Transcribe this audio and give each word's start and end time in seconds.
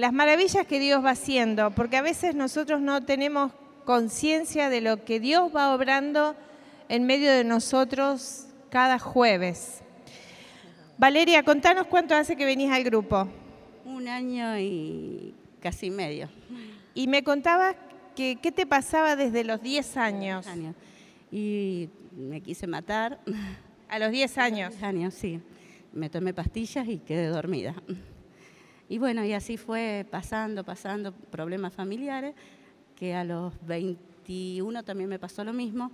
las 0.00 0.12
maravillas 0.14 0.66
que 0.66 0.80
Dios 0.80 1.04
va 1.04 1.10
haciendo, 1.10 1.70
porque 1.72 1.98
a 1.98 2.02
veces 2.02 2.34
nosotros 2.34 2.80
no 2.80 3.02
tenemos 3.02 3.52
conciencia 3.84 4.70
de 4.70 4.80
lo 4.80 5.04
que 5.04 5.20
Dios 5.20 5.54
va 5.54 5.74
obrando 5.74 6.34
en 6.88 7.04
medio 7.04 7.30
de 7.30 7.44
nosotros 7.44 8.46
cada 8.70 8.98
jueves. 8.98 9.82
Valeria, 10.96 11.42
contanos 11.42 11.86
cuánto 11.86 12.14
hace 12.14 12.34
que 12.34 12.46
venís 12.46 12.70
al 12.70 12.82
grupo. 12.82 13.28
Un 13.84 14.08
año 14.08 14.58
y 14.58 15.34
casi 15.60 15.90
medio. 15.90 16.28
Y 16.94 17.06
me 17.06 17.22
contabas 17.22 17.76
que 18.16 18.38
qué 18.40 18.52
te 18.52 18.66
pasaba 18.66 19.16
desde 19.16 19.44
los 19.44 19.62
10 19.62 19.96
años. 19.98 20.46
años. 20.46 20.74
Y 21.30 21.90
me 22.16 22.40
quise 22.40 22.66
matar. 22.66 23.20
A 23.88 23.98
los 23.98 24.10
10 24.10 24.38
años. 24.38 24.82
años, 24.82 25.14
sí. 25.14 25.40
Me 25.92 26.08
tomé 26.08 26.32
pastillas 26.32 26.88
y 26.88 26.98
quedé 26.98 27.26
dormida. 27.26 27.74
Y 28.90 28.98
bueno, 28.98 29.24
y 29.24 29.32
así 29.32 29.56
fue 29.56 30.04
pasando, 30.10 30.64
pasando 30.64 31.12
problemas 31.12 31.72
familiares, 31.72 32.34
que 32.96 33.14
a 33.14 33.22
los 33.22 33.54
21 33.64 34.82
también 34.82 35.08
me 35.08 35.20
pasó 35.20 35.44
lo 35.44 35.52
mismo. 35.52 35.92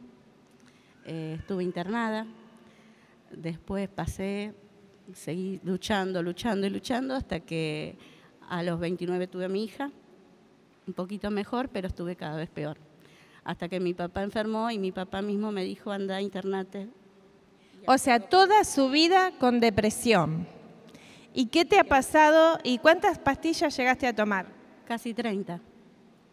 Eh, 1.05 1.37
estuve 1.39 1.63
internada. 1.63 2.27
Después 3.31 3.91
pasé, 3.91 4.55
seguí 5.13 5.61
luchando, 5.63 6.23
luchando 6.23 6.67
y 6.67 6.71
luchando 6.71 7.15
hasta 7.15 7.41
que 7.41 7.99
a 8.49 8.63
los 8.63 8.81
29 8.81 9.27
tuve 9.27 9.45
a 9.45 9.49
mi 9.51 9.65
hija, 9.65 9.91
un 10.87 10.95
poquito 10.95 11.31
mejor, 11.31 11.69
pero 11.69 11.89
estuve 11.89 12.17
cada 12.17 12.39
vez 12.39 12.49
peor. 12.49 12.79
Hasta 13.45 13.69
que 13.69 13.79
mi 13.79 13.93
papá 13.93 14.23
enfermó 14.23 14.71
y 14.71 14.79
mi 14.79 14.91
papá 14.91 15.21
mismo 15.21 15.53
me 15.53 15.65
dijo, 15.65 15.91
anda, 15.91 16.23
internate. 16.23 16.89
O 17.87 17.99
sea, 17.99 18.21
toda 18.21 18.65
su 18.65 18.89
vida 18.89 19.33
con 19.39 19.61
depresión. 19.61 20.56
¿Y 21.39 21.49
qué 21.49 21.67
te 21.67 21.79
ha 21.79 21.85
pasado 21.85 22.59
y 22.63 22.79
cuántas 22.79 23.19
pastillas 23.19 23.77
llegaste 23.77 24.07
a 24.07 24.15
tomar? 24.15 24.47
Casi 24.89 25.13
30. 25.13 25.61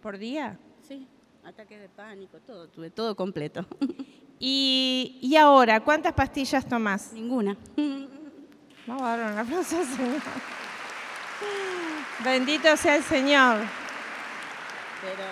¿Por 0.02 0.18
día? 0.18 0.58
Sí, 0.80 1.06
ataque 1.44 1.78
de 1.78 1.90
pánico, 1.90 2.40
todo, 2.40 2.70
tuve 2.70 2.90
todo 2.90 3.14
completo. 3.14 3.66
¿Y, 4.40 5.20
y 5.22 5.36
ahora 5.36 5.82
cuántas 5.82 6.14
pastillas 6.14 6.66
tomas? 6.66 7.12
Ninguna. 7.12 7.58
Vamos 8.88 9.02
a 9.02 9.18
dar 9.18 9.34
un 9.34 9.40
aplauso 9.40 9.78
al 9.78 9.86
Señor. 9.86 10.22
Bendito 12.24 12.78
sea 12.78 12.96
el 12.96 13.04
Señor. 13.04 13.58
Pero 15.02 15.24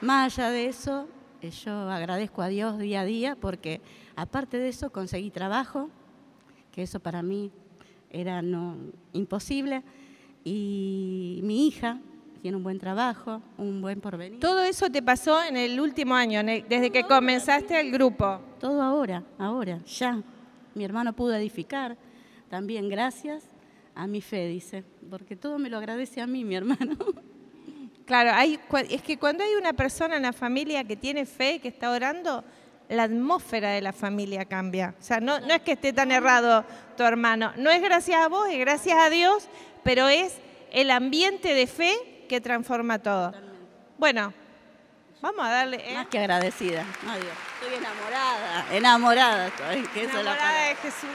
más 0.00 0.38
allá 0.38 0.48
de 0.48 0.64
eso, 0.64 1.08
eh, 1.42 1.50
yo 1.50 1.90
agradezco 1.90 2.40
a 2.40 2.48
Dios 2.48 2.78
día 2.78 3.02
a 3.02 3.04
día 3.04 3.36
porque 3.36 3.82
aparte 4.16 4.56
de 4.56 4.70
eso 4.70 4.90
conseguí 4.90 5.30
trabajo, 5.30 5.90
que 6.72 6.82
eso 6.82 7.00
para 7.00 7.20
mí 7.20 7.52
era 8.20 8.42
no, 8.42 8.76
imposible, 9.12 9.82
y 10.44 11.40
mi 11.42 11.66
hija 11.66 11.98
tiene 12.40 12.56
un 12.56 12.62
buen 12.62 12.78
trabajo, 12.78 13.42
un 13.58 13.80
buen 13.80 14.00
porvenir. 14.00 14.40
Todo 14.40 14.62
eso 14.62 14.90
te 14.90 15.02
pasó 15.02 15.42
en 15.42 15.56
el 15.56 15.80
último 15.80 16.14
año, 16.14 16.42
desde 16.42 16.90
que 16.90 17.04
comenzaste 17.04 17.78
el 17.80 17.90
grupo. 17.90 18.40
Todo 18.60 18.82
ahora, 18.82 19.22
ahora, 19.38 19.80
ya. 19.84 20.22
Mi 20.74 20.84
hermano 20.84 21.12
pudo 21.12 21.34
edificar, 21.34 21.96
también 22.48 22.88
gracias 22.88 23.44
a 23.94 24.06
mi 24.06 24.20
fe, 24.20 24.46
dice, 24.46 24.84
porque 25.10 25.36
todo 25.36 25.58
me 25.58 25.70
lo 25.70 25.78
agradece 25.78 26.20
a 26.20 26.26
mí, 26.26 26.44
mi 26.44 26.54
hermano. 26.54 26.96
Claro, 28.04 28.30
hay, 28.34 28.60
es 28.88 29.02
que 29.02 29.18
cuando 29.18 29.42
hay 29.42 29.54
una 29.58 29.72
persona 29.72 30.14
en 30.14 30.22
la 30.22 30.32
familia 30.32 30.84
que 30.84 30.94
tiene 30.94 31.26
fe, 31.26 31.58
que 31.58 31.66
está 31.66 31.90
orando, 31.90 32.44
la 32.88 33.04
atmósfera 33.04 33.70
de 33.70 33.80
la 33.80 33.92
familia 33.92 34.44
cambia. 34.44 34.94
O 34.98 35.02
sea, 35.02 35.20
no, 35.20 35.40
no 35.40 35.54
es 35.54 35.62
que 35.62 35.72
esté 35.72 35.92
tan 35.92 36.12
errado 36.12 36.64
tu 36.96 37.02
hermano, 37.02 37.52
no 37.56 37.70
es 37.70 37.82
gracias 37.82 38.20
a 38.20 38.28
vos, 38.28 38.48
es 38.48 38.58
gracias 38.58 38.98
a 38.98 39.10
Dios, 39.10 39.48
pero 39.82 40.08
es 40.08 40.34
el 40.72 40.90
ambiente 40.90 41.54
de 41.54 41.66
fe 41.66 42.26
que 42.28 42.40
transforma 42.40 42.98
todo. 42.98 43.32
Bueno, 43.98 44.32
vamos 45.20 45.44
a 45.44 45.50
darle... 45.50 45.76
¿eh? 45.90 45.94
Más 45.94 46.06
que 46.08 46.18
agradecida. 46.18 46.84
Adiós. 47.08 47.32
Estoy 47.60 47.78
enamorada, 47.78 48.66
enamorada 48.72 49.46
estoy. 49.48 49.82
Que 49.88 50.04
enamorada 50.04 50.68
de 50.68 50.74
Jesús. 50.76 51.10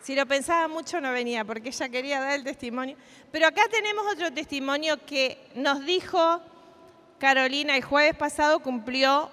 Si 0.00 0.14
lo 0.14 0.26
pensaba 0.26 0.68
mucho 0.68 1.00
no 1.00 1.12
venía 1.12 1.46
porque 1.46 1.70
ella 1.70 1.88
quería 1.88 2.20
dar 2.20 2.34
el 2.34 2.44
testimonio. 2.44 2.94
Pero 3.32 3.46
acá 3.46 3.62
tenemos 3.70 4.04
otro 4.12 4.30
testimonio 4.32 4.98
que 5.06 5.50
nos 5.54 5.84
dijo 5.86 6.42
Carolina 7.24 7.74
el 7.74 7.82
jueves 7.82 8.14
pasado 8.14 8.60
cumplió 8.60 9.30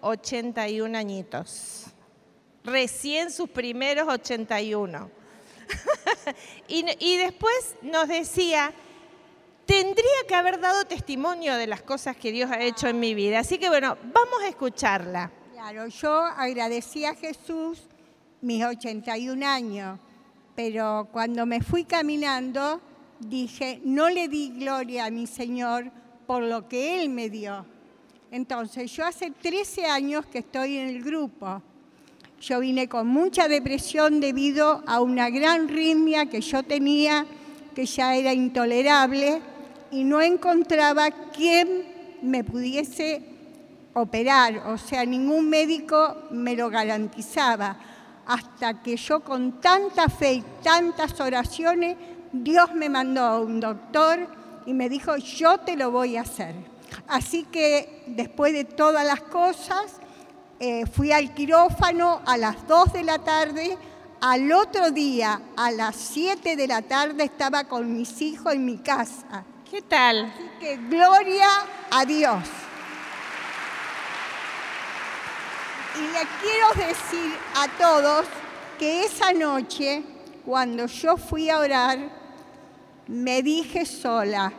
81 0.00 0.98
añitos. 0.98 1.84
Recién 2.64 3.30
sus 3.30 3.48
primeros 3.48 4.08
81. 4.08 5.08
y, 6.68 6.84
y 6.98 7.16
después 7.16 7.76
nos 7.80 8.08
decía, 8.08 8.72
tendría 9.66 10.04
que 10.26 10.34
haber 10.34 10.58
dado 10.58 10.84
testimonio 10.84 11.54
de 11.54 11.68
las 11.68 11.82
cosas 11.82 12.16
que 12.16 12.32
Dios 12.32 12.50
ha 12.50 12.60
hecho 12.60 12.88
en 12.88 12.98
mi 12.98 13.14
vida. 13.14 13.38
Así 13.38 13.56
que 13.56 13.68
bueno, 13.68 13.96
vamos 14.02 14.42
a 14.42 14.48
escucharla. 14.48 15.30
Claro, 15.52 15.86
yo 15.86 16.12
agradecí 16.12 17.04
a 17.04 17.14
Jesús 17.14 17.82
mis 18.40 18.64
81 18.64 19.46
años 19.46 20.00
pero 20.58 21.06
cuando 21.12 21.46
me 21.46 21.60
fui 21.60 21.84
caminando 21.84 22.80
dije, 23.20 23.80
no 23.84 24.08
le 24.08 24.26
di 24.26 24.50
gloria 24.58 25.04
a 25.04 25.10
mi 25.12 25.28
Señor 25.28 25.92
por 26.28 26.42
lo 26.42 26.68
que 26.68 27.00
Él 27.00 27.08
me 27.08 27.30
dio. 27.30 27.64
Entonces, 28.30 28.92
yo 28.92 29.06
hace 29.06 29.30
13 29.30 29.86
años 29.86 30.26
que 30.26 30.40
estoy 30.40 30.76
en 30.76 30.88
el 30.88 31.02
grupo. 31.02 31.62
Yo 32.38 32.60
vine 32.60 32.86
con 32.86 33.06
mucha 33.06 33.48
depresión 33.48 34.20
debido 34.20 34.82
a 34.86 35.00
una 35.00 35.30
gran 35.30 35.68
ritmia 35.68 36.26
que 36.26 36.42
yo 36.42 36.62
tenía, 36.62 37.24
que 37.74 37.86
ya 37.86 38.14
era 38.14 38.34
intolerable, 38.34 39.40
y 39.90 40.04
no 40.04 40.20
encontraba 40.20 41.10
quién 41.10 41.86
me 42.20 42.44
pudiese 42.44 43.22
operar, 43.94 44.66
o 44.66 44.76
sea, 44.76 45.06
ningún 45.06 45.48
médico 45.48 46.14
me 46.30 46.54
lo 46.54 46.68
garantizaba 46.68 47.74
hasta 48.26 48.82
que 48.82 48.98
yo 48.98 49.20
con 49.20 49.62
tanta 49.62 50.10
fe 50.10 50.34
y 50.34 50.44
tantas 50.62 51.18
oraciones, 51.20 51.96
Dios 52.30 52.74
me 52.74 52.90
mandó 52.90 53.22
a 53.22 53.40
un 53.40 53.60
doctor 53.60 54.28
y 54.68 54.74
me 54.74 54.90
dijo, 54.90 55.16
yo 55.16 55.56
te 55.56 55.76
lo 55.76 55.90
voy 55.90 56.18
a 56.18 56.20
hacer. 56.20 56.54
Así 57.06 57.44
que 57.44 58.04
después 58.06 58.52
de 58.52 58.64
todas 58.64 59.02
las 59.02 59.22
cosas, 59.22 59.94
eh, 60.60 60.84
fui 60.84 61.10
al 61.10 61.32
quirófano 61.32 62.20
a 62.26 62.36
las 62.36 62.68
2 62.68 62.92
de 62.92 63.02
la 63.02 63.18
tarde. 63.18 63.78
Al 64.20 64.52
otro 64.52 64.90
día, 64.90 65.40
a 65.56 65.70
las 65.70 65.96
7 65.96 66.54
de 66.54 66.66
la 66.66 66.82
tarde, 66.82 67.24
estaba 67.24 67.64
con 67.64 67.96
mis 67.96 68.20
hijos 68.20 68.52
en 68.52 68.66
mi 68.66 68.76
casa. 68.76 69.42
¿Qué 69.70 69.80
tal? 69.80 70.26
Así 70.26 70.50
que 70.60 70.76
gloria 70.76 71.48
a 71.90 72.04
Dios. 72.04 72.44
Y 75.96 76.02
le 76.02 76.26
quiero 76.42 76.88
decir 76.88 77.32
a 77.56 77.68
todos 77.78 78.26
que 78.78 79.06
esa 79.06 79.32
noche, 79.32 80.02
cuando 80.44 80.84
yo 80.84 81.16
fui 81.16 81.48
a 81.48 81.58
orar, 81.60 82.17
me 83.08 83.42
dije 83.42 83.86
sola, 83.86 84.52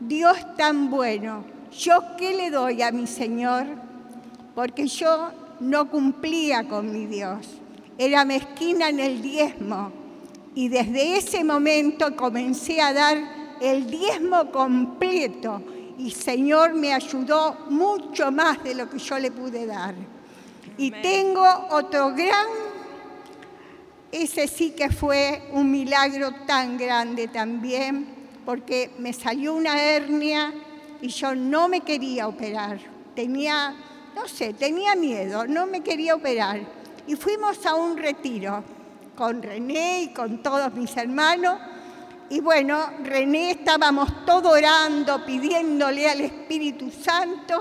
Dios 0.00 0.36
tan 0.56 0.90
bueno, 0.90 1.44
¿yo 1.70 2.00
qué 2.18 2.36
le 2.36 2.50
doy 2.50 2.82
a 2.82 2.90
mi 2.90 3.06
Señor? 3.06 3.66
Porque 4.54 4.86
yo 4.86 5.30
no 5.60 5.88
cumplía 5.88 6.68
con 6.68 6.92
mi 6.92 7.06
Dios, 7.06 7.46
era 7.96 8.24
mezquina 8.24 8.88
en 8.88 9.00
el 9.00 9.22
diezmo. 9.22 9.92
Y 10.54 10.68
desde 10.68 11.16
ese 11.16 11.44
momento 11.44 12.14
comencé 12.14 12.82
a 12.82 12.92
dar 12.92 13.16
el 13.60 13.88
diezmo 13.88 14.50
completo 14.50 15.62
y 15.96 16.10
Señor 16.10 16.74
me 16.74 16.92
ayudó 16.92 17.56
mucho 17.70 18.30
más 18.32 18.62
de 18.64 18.74
lo 18.74 18.90
que 18.90 18.98
yo 18.98 19.18
le 19.18 19.30
pude 19.30 19.66
dar. 19.66 19.94
Y 20.76 20.90
tengo 20.90 21.44
otro 21.70 22.10
gran, 22.10 22.46
ese 24.12 24.46
sí 24.46 24.72
que 24.72 24.90
fue 24.90 25.42
un 25.52 25.70
milagro 25.70 26.32
tan 26.46 26.76
grande 26.76 27.28
también, 27.28 28.06
porque 28.44 28.90
me 28.98 29.14
salió 29.14 29.54
una 29.54 29.82
hernia 29.82 30.52
y 31.00 31.08
yo 31.08 31.34
no 31.34 31.66
me 31.68 31.80
quería 31.80 32.28
operar. 32.28 32.78
Tenía, 33.16 33.74
no 34.14 34.28
sé, 34.28 34.52
tenía 34.52 34.94
miedo, 34.94 35.46
no 35.46 35.66
me 35.66 35.80
quería 35.80 36.14
operar. 36.14 36.60
Y 37.06 37.16
fuimos 37.16 37.64
a 37.64 37.74
un 37.74 37.96
retiro 37.96 38.62
con 39.16 39.42
René 39.42 40.02
y 40.02 40.08
con 40.08 40.42
todos 40.42 40.74
mis 40.74 40.94
hermanos. 40.94 41.58
Y 42.28 42.40
bueno, 42.40 42.90
René 43.02 43.52
estábamos 43.52 44.26
todos 44.26 44.52
orando, 44.52 45.24
pidiéndole 45.24 46.08
al 46.08 46.20
Espíritu 46.20 46.90
Santo. 46.90 47.58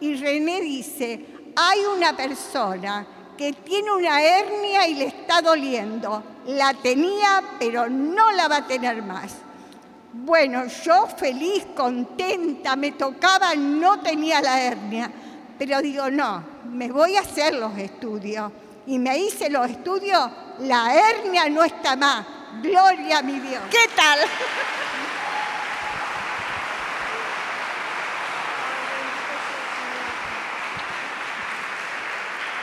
Y 0.00 0.14
René 0.14 0.60
dice, 0.60 1.26
hay 1.56 1.80
una 1.96 2.14
persona 2.14 3.06
que 3.36 3.52
tiene 3.52 3.90
una 3.92 4.20
hernia 4.22 4.86
y 4.88 4.94
le 4.94 5.06
está 5.06 5.42
doliendo. 5.42 6.22
La 6.46 6.74
tenía, 6.74 7.42
pero 7.58 7.88
no 7.88 8.32
la 8.32 8.48
va 8.48 8.58
a 8.58 8.66
tener 8.66 9.02
más. 9.02 9.36
Bueno, 10.12 10.66
yo 10.66 11.06
feliz, 11.06 11.66
contenta, 11.76 12.74
me 12.74 12.92
tocaba, 12.92 13.54
no 13.54 14.00
tenía 14.00 14.40
la 14.40 14.60
hernia, 14.62 15.10
pero 15.58 15.82
digo, 15.82 16.10
no, 16.10 16.42
me 16.70 16.90
voy 16.90 17.16
a 17.16 17.20
hacer 17.20 17.54
los 17.54 17.76
estudios. 17.76 18.50
y 18.86 18.98
me 18.98 19.18
hice 19.18 19.50
los 19.50 19.68
estudios, 19.68 20.30
la 20.60 20.94
hernia 20.94 21.48
no 21.48 21.64
está 21.64 21.96
más. 21.96 22.24
Gloria 22.62 23.18
a 23.18 23.22
mi 23.22 23.38
Dios. 23.40 23.62
¿Qué 23.70 23.90
tal? 23.96 24.20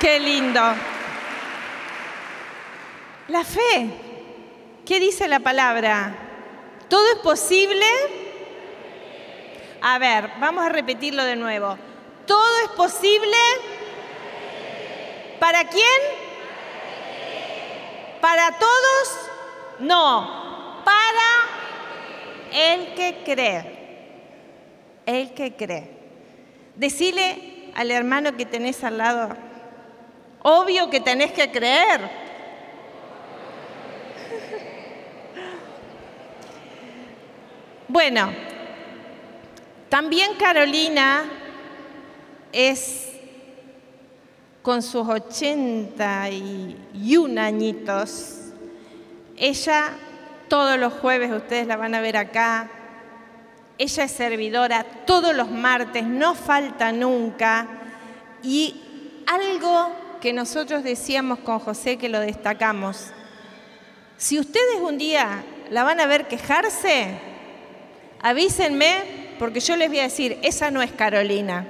Qué 0.03 0.19
lindo. 0.19 0.59
La 3.29 3.45
fe. 3.45 3.87
¿Qué 4.85 4.99
dice 4.99 5.29
la 5.29 5.39
palabra? 5.39 6.13
¿Todo 6.89 7.07
es 7.13 7.19
posible? 7.19 7.85
A 9.81 9.97
ver, 9.99 10.29
vamos 10.41 10.65
a 10.65 10.67
repetirlo 10.67 11.23
de 11.23 11.37
nuevo. 11.37 11.77
¿Todo 12.27 12.57
es 12.65 12.71
posible? 12.71 13.37
¿Para 15.39 15.69
quién? 15.69 16.01
¿Para 18.19 18.59
todos? 18.59 19.29
No, 19.79 20.83
para 20.83 21.31
el 22.51 22.93
que 22.93 23.21
cree. 23.23 23.65
El 25.05 25.33
que 25.33 25.55
cree. 25.55 25.89
Decile 26.75 27.71
al 27.73 27.89
hermano 27.89 28.35
que 28.35 28.45
tenés 28.45 28.83
al 28.83 28.97
lado, 28.97 29.29
obvio 30.43 30.89
que 30.89 30.99
tenés 30.99 31.31
que 31.31 31.49
creer. 31.49 32.21
Bueno, 37.87 38.31
también 39.89 40.35
Carolina 40.35 41.23
es 42.51 43.11
con 44.61 44.81
sus 44.81 45.07
81 45.07 47.41
añitos. 47.41 48.39
Ella 49.37 49.91
todos 50.47 50.79
los 50.79 50.93
jueves, 50.93 51.31
ustedes 51.31 51.67
la 51.67 51.77
van 51.77 51.95
a 51.95 52.01
ver 52.01 52.17
acá, 52.17 52.69
ella 53.77 54.03
es 54.03 54.11
servidora 54.11 54.83
todos 55.05 55.35
los 55.35 55.49
martes, 55.49 56.03
no 56.03 56.35
falta 56.35 56.91
nunca. 56.91 57.67
Y 58.43 58.79
algo 59.25 60.02
que 60.23 60.31
nosotros 60.31 60.85
decíamos 60.85 61.39
con 61.39 61.59
José 61.59 61.97
que 61.97 62.07
lo 62.07 62.21
destacamos, 62.21 63.11
si 64.15 64.39
ustedes 64.39 64.79
un 64.81 64.97
día 64.97 65.43
la 65.69 65.83
van 65.83 65.99
a 65.99 66.05
ver 66.05 66.29
quejarse, 66.29 67.09
avísenme 68.21 69.35
porque 69.37 69.59
yo 69.59 69.75
les 69.75 69.89
voy 69.89 69.99
a 69.99 70.03
decir, 70.03 70.39
esa 70.41 70.71
no 70.71 70.81
es 70.81 70.93
Carolina. 70.93 71.67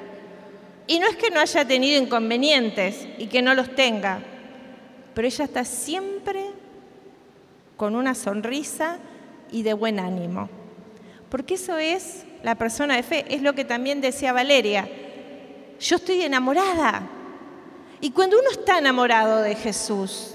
Y 0.86 1.00
no 1.00 1.08
es 1.08 1.16
que 1.16 1.32
no 1.32 1.40
haya 1.40 1.66
tenido 1.66 2.00
inconvenientes 2.00 3.08
y 3.18 3.26
que 3.26 3.42
no 3.42 3.56
los 3.56 3.74
tenga, 3.74 4.20
pero 5.16 5.28
ella 5.28 5.46
está 5.46 5.66
siempre 5.66 6.46
con 7.76 7.96
una 7.96 8.14
sonrisa 8.14 9.00
y 9.52 9.64
de 9.64 9.74
buen 9.74 10.00
ánimo. 10.00 10.48
Porque 11.30 11.56
eso 11.56 11.80
es 11.80 12.24
la 12.44 12.54
persona 12.54 12.98
de 12.98 13.02
fe, 13.02 13.26
es 13.30 13.42
lo 13.42 13.54
que 13.56 13.66
también 13.66 14.00
decía 14.00 14.32
Valeria. 14.32 14.88
Yo 15.80 15.96
estoy 15.96 16.22
enamorada. 16.22 17.10
Y 18.04 18.12
cuando 18.12 18.38
uno 18.38 18.50
está 18.52 18.80
enamorado 18.80 19.42
de 19.42 19.56
Jesús, 19.56 20.32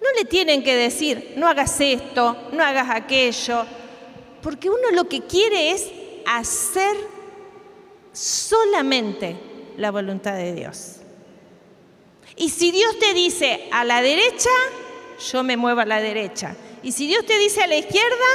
no 0.00 0.08
le 0.16 0.24
tienen 0.24 0.62
que 0.62 0.76
decir, 0.76 1.32
no 1.36 1.48
hagas 1.48 1.80
esto, 1.80 2.36
no 2.52 2.62
hagas 2.62 2.90
aquello, 2.90 3.66
porque 4.40 4.70
uno 4.70 4.92
lo 4.92 5.08
que 5.08 5.22
quiere 5.22 5.72
es 5.72 5.90
hacer 6.26 6.96
solamente 8.12 9.36
la 9.78 9.90
voluntad 9.90 10.34
de 10.34 10.54
Dios. 10.54 10.98
Y 12.36 12.50
si 12.50 12.70
Dios 12.70 12.96
te 13.00 13.14
dice 13.14 13.68
a 13.72 13.84
la 13.84 14.00
derecha, 14.00 14.50
yo 15.32 15.42
me 15.42 15.56
muevo 15.56 15.80
a 15.80 15.86
la 15.86 16.00
derecha. 16.00 16.54
Y 16.84 16.92
si 16.92 17.08
Dios 17.08 17.26
te 17.26 17.36
dice 17.40 17.64
a 17.64 17.66
la 17.66 17.78
izquierda, 17.78 18.26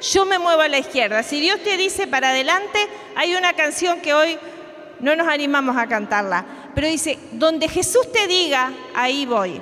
yo 0.00 0.24
me 0.24 0.38
muevo 0.38 0.62
a 0.62 0.68
la 0.68 0.78
izquierda. 0.78 1.22
Si 1.22 1.38
Dios 1.38 1.62
te 1.62 1.76
dice 1.76 2.06
para 2.06 2.30
adelante, 2.30 2.78
hay 3.14 3.34
una 3.34 3.52
canción 3.52 4.00
que 4.00 4.14
hoy 4.14 4.38
no 5.00 5.16
nos 5.16 5.28
animamos 5.28 5.76
a 5.76 5.86
cantarla, 5.86 6.44
pero 6.74 6.86
dice, 6.88 7.18
donde 7.32 7.68
Jesús 7.68 8.10
te 8.12 8.26
diga, 8.26 8.72
ahí 8.94 9.26
voy. 9.26 9.60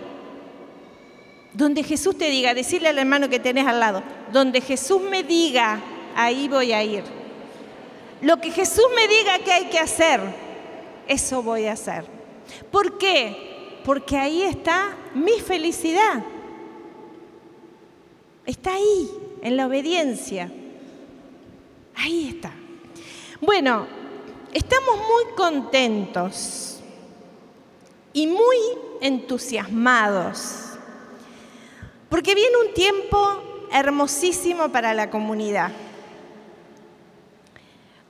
Donde 1.53 1.83
Jesús 1.83 2.17
te 2.17 2.31
diga, 2.31 2.55
decirle 2.55 2.89
al 2.89 2.99
hermano 2.99 3.29
que 3.29 3.41
tenés 3.41 3.67
al 3.67 3.81
lado, 3.81 4.03
donde 4.33 4.61
Jesús 4.61 5.01
me 5.01 5.23
diga, 5.23 5.81
ahí 6.15 6.49
voy 6.49 6.73
a 6.73 6.83
ir. 6.83 7.05
Lo 8.21 8.41
que 8.41 8.51
Jesús 8.51 8.85
me 8.95 9.09
diga 9.09 9.39
que 9.39 9.53
hay 9.53 9.65
que 9.67 9.79
hacer, 9.79 10.21
eso 11.07 11.43
voy 11.43 11.67
a 11.67 11.73
hacer. 11.73 12.05
¿Por 12.71 12.99
qué? 12.99 13.81
Porque 13.85 14.17
ahí 14.17 14.43
está 14.43 14.97
mi 15.15 15.41
felicidad. 15.41 16.23
Está 18.45 18.75
ahí, 18.75 19.11
en 19.43 19.57
la 19.57 19.67
obediencia. 19.67 20.51
Ahí 21.95 22.29
está. 22.29 22.53
Bueno, 23.41 23.87
estamos 24.53 24.97
muy 24.97 25.35
contentos 25.37 26.78
y 28.13 28.27
muy 28.27 28.57
entusiasmados 29.01 30.69
porque 32.09 32.35
viene 32.35 32.57
un 32.67 32.75
tiempo 32.75 33.67
hermosísimo 33.71 34.71
para 34.71 34.95
la 34.95 35.11
comunidad. 35.11 35.71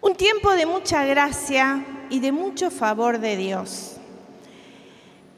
Un 0.01 0.15
tiempo 0.15 0.53
de 0.53 0.67
mucha 0.67 1.05
gracia 1.05 1.85
y 2.09 2.21
de 2.21 2.31
mucho 2.31 2.71
favor 2.71 3.19
de 3.19 3.37
Dios. 3.37 3.97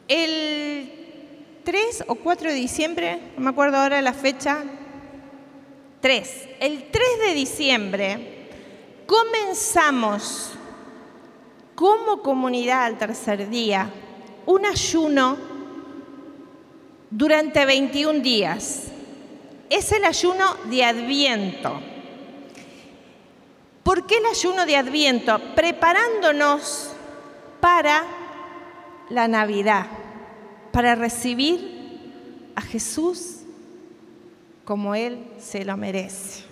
El 0.08 1.60
3 1.64 2.04
o 2.08 2.16
4 2.16 2.50
de 2.50 2.54
diciembre, 2.54 3.18
no 3.36 3.44
me 3.44 3.50
acuerdo 3.50 3.78
ahora 3.78 4.02
la 4.02 4.12
fecha, 4.12 4.58
3. 6.02 6.48
El 6.60 6.90
3 6.90 7.04
de 7.26 7.34
diciembre 7.34 8.48
comenzamos 9.06 10.52
como 11.74 12.20
comunidad 12.20 12.84
al 12.84 12.98
tercer 12.98 13.48
día 13.48 13.90
un 14.46 14.66
ayuno 14.66 15.36
durante 17.10 17.64
21 17.64 18.20
días. 18.20 18.84
Es 19.68 19.92
el 19.92 20.04
ayuno 20.04 20.56
de 20.68 20.84
Adviento. 20.84 21.80
¿Por 23.82 24.06
qué 24.06 24.18
el 24.18 24.26
ayuno 24.26 24.66
de 24.66 24.76
Adviento? 24.76 25.40
Preparándonos 25.54 26.90
para 27.60 28.04
la 29.08 29.28
Navidad, 29.28 29.86
para 30.72 30.94
recibir 30.94 32.52
a 32.54 32.62
Jesús 32.62 33.38
como 34.64 34.94
Él 34.94 35.24
se 35.38 35.64
lo 35.64 35.76
merece. 35.76 36.44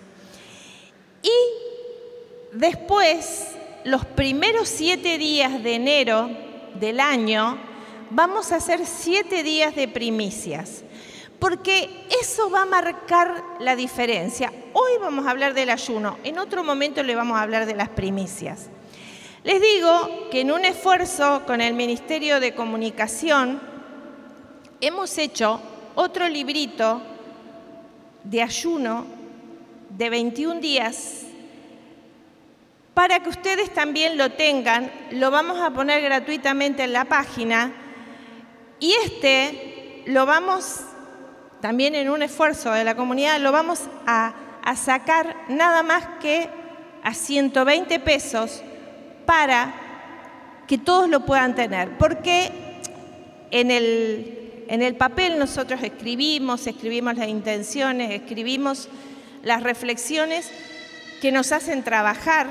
Y 1.21 2.57
después, 2.57 3.51
los 3.85 4.05
primeros 4.05 4.67
siete 4.67 5.17
días 5.17 5.63
de 5.63 5.75
enero 5.75 6.29
del 6.79 6.99
año, 6.99 7.68
vamos 8.09 8.51
a 8.51 8.57
hacer 8.57 8.85
siete 8.85 9.43
días 9.43 9.75
de 9.75 9.87
primicias, 9.87 10.83
porque 11.39 12.07
eso 12.21 12.49
va 12.49 12.63
a 12.63 12.65
marcar 12.65 13.43
la 13.59 13.75
diferencia. 13.75 14.51
Hoy 14.73 14.93
vamos 14.99 15.25
a 15.25 15.31
hablar 15.31 15.53
del 15.53 15.69
ayuno, 15.69 16.17
en 16.23 16.39
otro 16.39 16.63
momento 16.63 17.03
le 17.03 17.15
vamos 17.15 17.37
a 17.37 17.43
hablar 17.43 17.65
de 17.65 17.75
las 17.75 17.89
primicias. 17.89 18.69
Les 19.43 19.61
digo 19.61 20.29
que 20.31 20.41
en 20.41 20.51
un 20.51 20.65
esfuerzo 20.65 21.43
con 21.45 21.61
el 21.61 21.73
Ministerio 21.73 22.39
de 22.39 22.53
Comunicación 22.53 23.61
hemos 24.81 25.17
hecho 25.17 25.61
otro 25.95 26.27
librito 26.27 27.01
de 28.23 28.41
ayuno 28.41 29.05
de 29.89 30.09
21 30.09 30.59
días 30.59 31.23
para 32.93 33.21
que 33.21 33.29
ustedes 33.29 33.73
también 33.73 34.17
lo 34.17 34.31
tengan. 34.31 34.91
Lo 35.11 35.31
vamos 35.31 35.57
a 35.61 35.71
poner 35.71 36.01
gratuitamente 36.01 36.83
en 36.83 36.91
la 36.91 37.05
página 37.05 37.71
y 38.79 38.93
este 39.03 40.03
lo 40.05 40.25
vamos, 40.25 40.79
también 41.61 41.95
en 41.95 42.09
un 42.09 42.21
esfuerzo 42.21 42.71
de 42.71 42.83
la 42.83 42.95
comunidad, 42.95 43.39
lo 43.39 43.51
vamos 43.51 43.81
a, 44.05 44.33
sacar 44.75 45.35
nada 45.47 45.81
más 45.81 46.05
que 46.21 46.47
a 47.03 47.15
120 47.15 47.99
pesos 48.01 48.61
para 49.25 49.73
que 50.67 50.77
todos 50.77 51.09
lo 51.09 51.25
puedan 51.25 51.55
tener. 51.55 51.97
Porque 51.97 52.51
en 53.49 53.71
el, 53.71 54.65
en 54.67 54.83
el 54.83 54.95
papel 54.95 55.39
nosotros 55.39 55.81
escribimos, 55.81 56.67
escribimos 56.67 57.17
las 57.17 57.27
intenciones, 57.27 58.11
escribimos 58.11 58.89
las 59.41 59.63
reflexiones 59.63 60.51
que 61.19 61.31
nos 61.31 61.51
hacen 61.51 61.83
trabajar. 61.83 62.47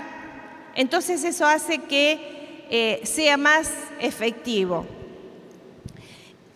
Entonces 0.75 1.23
eso 1.23 1.47
hace 1.47 1.79
que 1.79 2.67
eh, 2.71 3.01
sea 3.05 3.37
más 3.37 3.71
efectivo. 4.01 4.98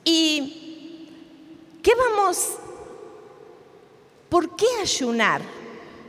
¿Y 0.04 1.08
qué 1.82 1.92
vamos? 1.94 2.58
¿Por 4.28 4.56
qué 4.56 4.66
ayunar? 4.80 5.42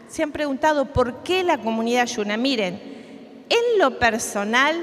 Se 0.07 0.23
han 0.23 0.31
preguntado 0.31 0.93
por 0.93 1.23
qué 1.23 1.43
la 1.43 1.57
comunidad 1.57 2.03
ayuna. 2.03 2.38
Miren, 2.38 2.79
en 3.50 3.79
lo 3.79 4.00
personal 4.00 4.81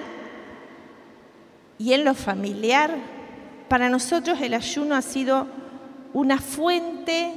y 1.79 1.93
en 1.93 2.05
lo 2.05 2.14
familiar, 2.14 2.95
para 3.69 3.88
nosotros 3.88 4.40
el 4.40 4.55
ayuno 4.55 4.95
ha 4.95 5.02
sido 5.02 5.47
una 6.12 6.38
fuente 6.38 7.33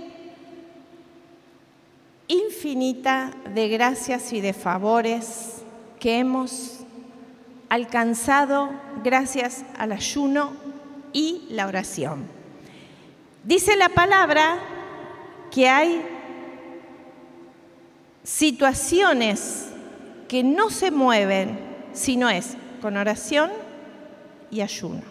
infinita 2.28 3.32
de 3.54 3.68
gracias 3.68 4.34
y 4.34 4.42
de 4.42 4.54
favores 4.54 5.62
que 6.00 6.18
hemos 6.18 6.80
alcanzado 7.70 8.70
gracias 9.04 9.64
al 9.78 9.92
ayuno 9.92 10.63
y 11.14 11.46
la 11.50 11.68
oración. 11.68 12.28
Dice 13.44 13.76
la 13.78 13.90
palabra 13.90 14.60
que 15.52 15.70
hay 15.70 16.06
situaciones 18.24 19.68
que 20.28 20.44
no 20.44 20.70
se 20.70 20.92
mueven 20.92 21.60
si 21.94 22.18
no 22.18 22.30
es 22.30 22.58
con 22.82 22.98
oración 22.98 23.52
y 24.50 24.62
ayuno. 24.62 25.04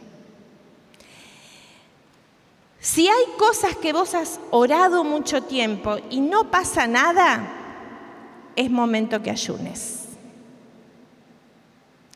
Si 2.81 3.07
hay 3.07 3.25
cosas 3.39 3.77
que 3.77 3.93
vos 3.93 4.15
has 4.15 4.41
orado 4.51 5.05
mucho 5.05 5.45
tiempo 5.45 5.99
y 6.11 6.21
no 6.21 6.51
pasa 6.51 6.89
nada, 6.89 7.49
es 8.57 8.71
momento 8.71 9.23
que 9.23 9.31
ayunes. 9.31 10.07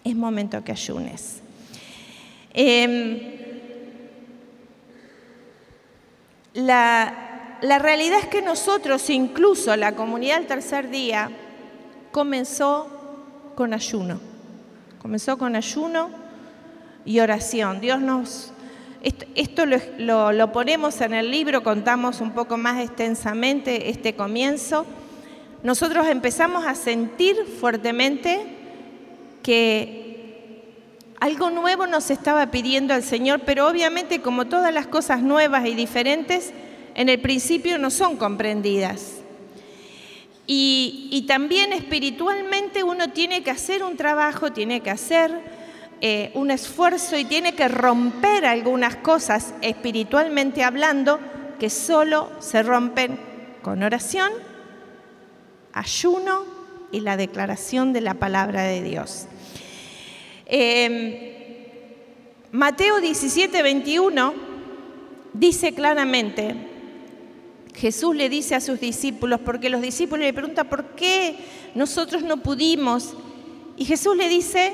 Es 0.03 0.17
momento 0.17 0.65
que 0.65 0.73
ayunes. 0.73 1.41
Em, 2.53 3.36
la, 6.57 7.79
realidad 7.79 8.19
es 8.19 8.27
que 8.27 8.43
nosotros, 8.43 9.11
incluso 9.11 9.77
la 9.77 9.93
comunidad 9.93 10.39
del 10.39 10.47
tercer 10.47 10.91
día, 10.91 11.31
comenzó 12.13 12.89
con 13.55 13.75
ayuno. 13.75 14.19
Comenzó 15.01 15.39
con 15.39 15.55
ayuno 15.55 16.09
y 17.05 17.21
oración. 17.21 17.81
Dios 17.81 18.01
nos 18.01 18.53
esto, 19.37 19.65
lo, 19.67 20.53
ponemos 20.53 21.01
en 21.01 21.15
el 21.15 21.31
libro, 21.31 21.63
contamos 21.63 22.21
un 22.21 22.33
poco 22.33 22.57
más 22.57 22.83
extensamente 22.83 23.89
este 23.91 24.17
comienzo. 24.17 24.85
Nosotros 25.63 26.09
empezamos 26.09 26.67
a 26.67 26.75
sentir 26.75 27.37
fuertemente 27.61 28.41
que 29.45 29.96
algo 31.21 31.51
nuevo 31.51 31.87
nos 31.87 32.11
estaba 32.11 32.51
pidiendo 32.51 32.95
el 32.95 33.03
Señor, 33.03 33.41
pero 33.47 33.69
obviamente 33.69 34.21
como 34.21 34.47
todas 34.47 34.73
las 34.73 34.87
cosas 34.87 35.23
nuevas 35.23 35.67
y 35.67 35.75
diferentes, 35.75 36.53
en 36.95 37.09
el 37.09 37.21
principio 37.21 37.79
no 37.79 37.91
son 37.91 38.17
comprendidas. 38.17 39.13
y 40.49 41.25
también 41.27 41.73
espiritualmente 41.73 42.85
uno 42.85 43.11
tiene 43.11 43.43
que 43.43 43.51
hacer 43.51 43.83
un 43.83 43.97
trabajo, 43.97 44.53
tiene 44.53 44.81
que 44.81 44.91
hacer 44.91 45.33
eh, 46.03 46.31
un 46.35 46.51
esfuerzo 46.51 47.17
y 47.17 47.25
tiene 47.25 47.55
que 47.55 47.69
romper 47.69 48.45
algunas 48.45 48.97
cosas 48.97 49.55
espiritualmente 49.63 50.63
hablando 50.63 51.19
que 51.59 51.71
solo 51.71 52.31
se 52.39 52.63
rompen 52.63 53.19
con 53.63 53.83
oración, 53.83 54.31
ayuno 55.73 56.45
y 56.93 57.01
la 57.01 57.17
declaración 57.17 57.95
de 57.95 58.03
la 58.03 58.13
palabra 58.13 58.65
de 58.65 58.83
Dios. 58.83 59.27
Em, 60.47 61.35
Mateo 62.53 63.01
17, 63.01 63.63
21 63.63 64.35
dice 65.33 65.75
claramente, 65.75 66.55
Jesús 67.75 68.17
le 68.17 68.29
dice 68.29 68.55
a 68.55 68.61
sus 68.61 68.81
discípulos, 68.81 69.41
porque 69.45 69.69
los 69.69 69.83
discípulos 69.83 70.25
le 70.25 70.33
preguntan, 70.33 70.69
¿por 70.69 70.95
qué 70.95 71.37
nosotros 71.75 72.23
no 72.23 72.39
pudimos? 72.39 73.15
Y 73.77 73.85
Jesús 73.85 74.17
le 74.17 74.29
dice, 74.29 74.73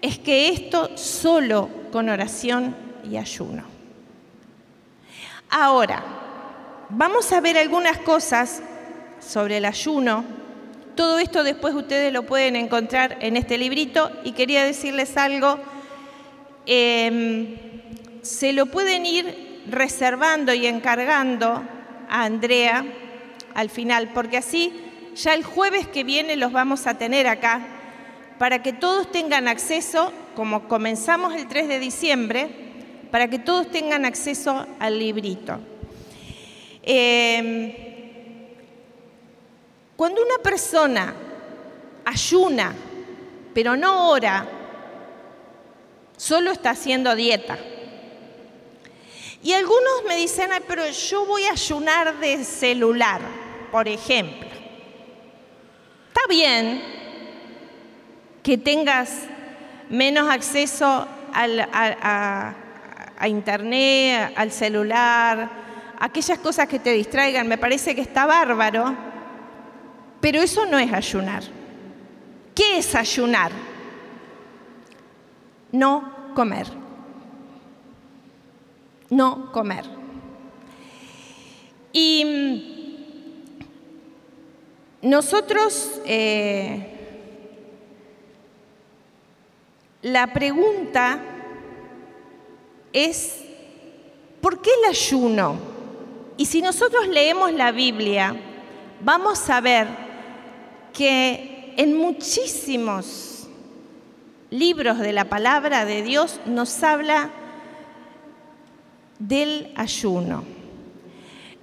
es 0.00 0.18
que 0.18 0.50
esto 0.50 0.96
solo 0.96 1.68
con 1.90 2.08
oración 2.08 2.76
y 3.10 3.16
ayuno. 3.16 3.64
Ahora, 5.50 6.04
vamos 6.90 7.32
a 7.32 7.40
ver 7.40 7.56
algunas 7.56 7.98
cosas 7.98 8.62
sobre 9.18 9.56
el 9.56 9.64
ayuno. 9.64 10.24
Todo 10.94 11.18
esto 11.18 11.42
después 11.42 11.74
ustedes 11.74 12.12
lo 12.12 12.24
pueden 12.24 12.54
encontrar 12.54 13.18
en 13.20 13.36
este 13.36 13.58
librito 13.58 14.10
y 14.22 14.32
quería 14.32 14.64
decirles 14.64 15.16
algo. 15.16 15.58
Em, 16.66 17.56
se 18.22 18.52
lo 18.52 18.66
pueden 18.66 19.04
ir 19.04 19.62
reservando 19.68 20.54
y 20.54 20.66
encargando 20.66 21.62
a 22.08 22.24
Andrea 22.24 22.84
al 23.54 23.70
final, 23.70 24.10
porque 24.14 24.36
así 24.36 24.72
ya 25.16 25.34
el 25.34 25.44
jueves 25.44 25.88
que 25.88 26.04
viene 26.04 26.36
los 26.36 26.52
vamos 26.52 26.86
a 26.86 26.96
tener 26.96 27.26
acá 27.26 27.60
para 28.38 28.62
que 28.62 28.72
todos 28.72 29.10
tengan 29.10 29.48
acceso, 29.48 30.12
como 30.34 30.68
comenzamos 30.68 31.34
el 31.34 31.48
3 31.48 31.68
de 31.68 31.78
diciembre, 31.78 32.48
para 33.10 33.28
que 33.28 33.38
todos 33.38 33.70
tengan 33.70 34.04
acceso 34.04 34.66
al 34.78 34.98
librito. 34.98 35.58
Em, 36.82 37.93
cuando 39.96 40.22
una 40.22 40.38
persona 40.42 41.14
ayuna, 42.04 42.74
pero 43.54 43.76
no 43.76 44.10
ora, 44.10 44.46
solo 46.16 46.50
está 46.50 46.70
haciendo 46.70 47.14
dieta. 47.14 47.58
Y 49.42 49.52
algunos 49.52 50.04
me 50.08 50.16
dicen, 50.16 50.50
pero 50.66 50.86
yo 50.88 51.26
voy 51.26 51.44
a 51.44 51.52
ayunar 51.52 52.18
de 52.18 52.44
celular, 52.44 53.20
por 53.70 53.86
ejemplo. 53.88 54.48
Está 56.08 56.26
bien, 56.28 56.82
que 58.42 58.56
tengas 58.56 59.10
menos 59.90 60.30
acceso 60.30 61.06
a, 61.32 62.54
internet, 63.26 64.32
al 64.36 64.50
celular, 64.50 65.50
aquellas 65.98 66.38
cosas 66.38 66.68
que 66.68 66.78
te 66.78 66.92
distraigan, 66.92 67.46
me 67.46 67.58
parece 67.58 67.94
que 67.94 68.00
está 68.00 68.26
bárbaro, 68.26 68.94
pero 70.24 70.40
eso 70.40 70.64
no 70.64 70.78
es 70.78 70.90
ayunar. 70.90 71.42
¿Qué 72.54 72.78
es 72.78 72.94
ayunar? 72.94 73.52
No 75.70 76.32
comer. 76.34 76.66
No 79.10 79.52
comer. 79.52 79.84
Y 81.92 82.24
mm, 85.02 85.08
nosotros 85.10 86.00
eh, 86.06 86.88
la 90.00 90.32
pregunta 90.32 91.20
es, 92.94 93.44
¿por 94.40 94.62
qué 94.62 94.70
el 94.82 94.88
ayuno? 94.88 95.58
Y 96.38 96.46
si 96.46 96.62
nosotros 96.62 97.08
leemos 97.08 97.52
la 97.52 97.72
Biblia, 97.72 98.34
vamos 99.02 99.50
a 99.50 99.60
ver 99.60 100.03
que 100.94 101.74
en 101.76 101.94
muchísimos 101.96 103.48
libros 104.50 104.98
de 105.00 105.12
la 105.12 105.24
palabra 105.24 105.84
de 105.84 106.02
Dios 106.02 106.40
nos 106.46 106.82
habla 106.82 107.30
del 109.18 109.72
ayuno. 109.76 110.44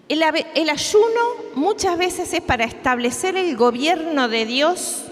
El, 0.10 0.70
ayuno 0.70 1.22
muchas 1.56 1.98
veces 1.98 2.34
es 2.34 2.42
para 2.42 2.66
establecer 2.66 3.38
el 3.38 3.56
gobierno 3.56 4.28
de 4.28 4.46
Dios 4.46 5.06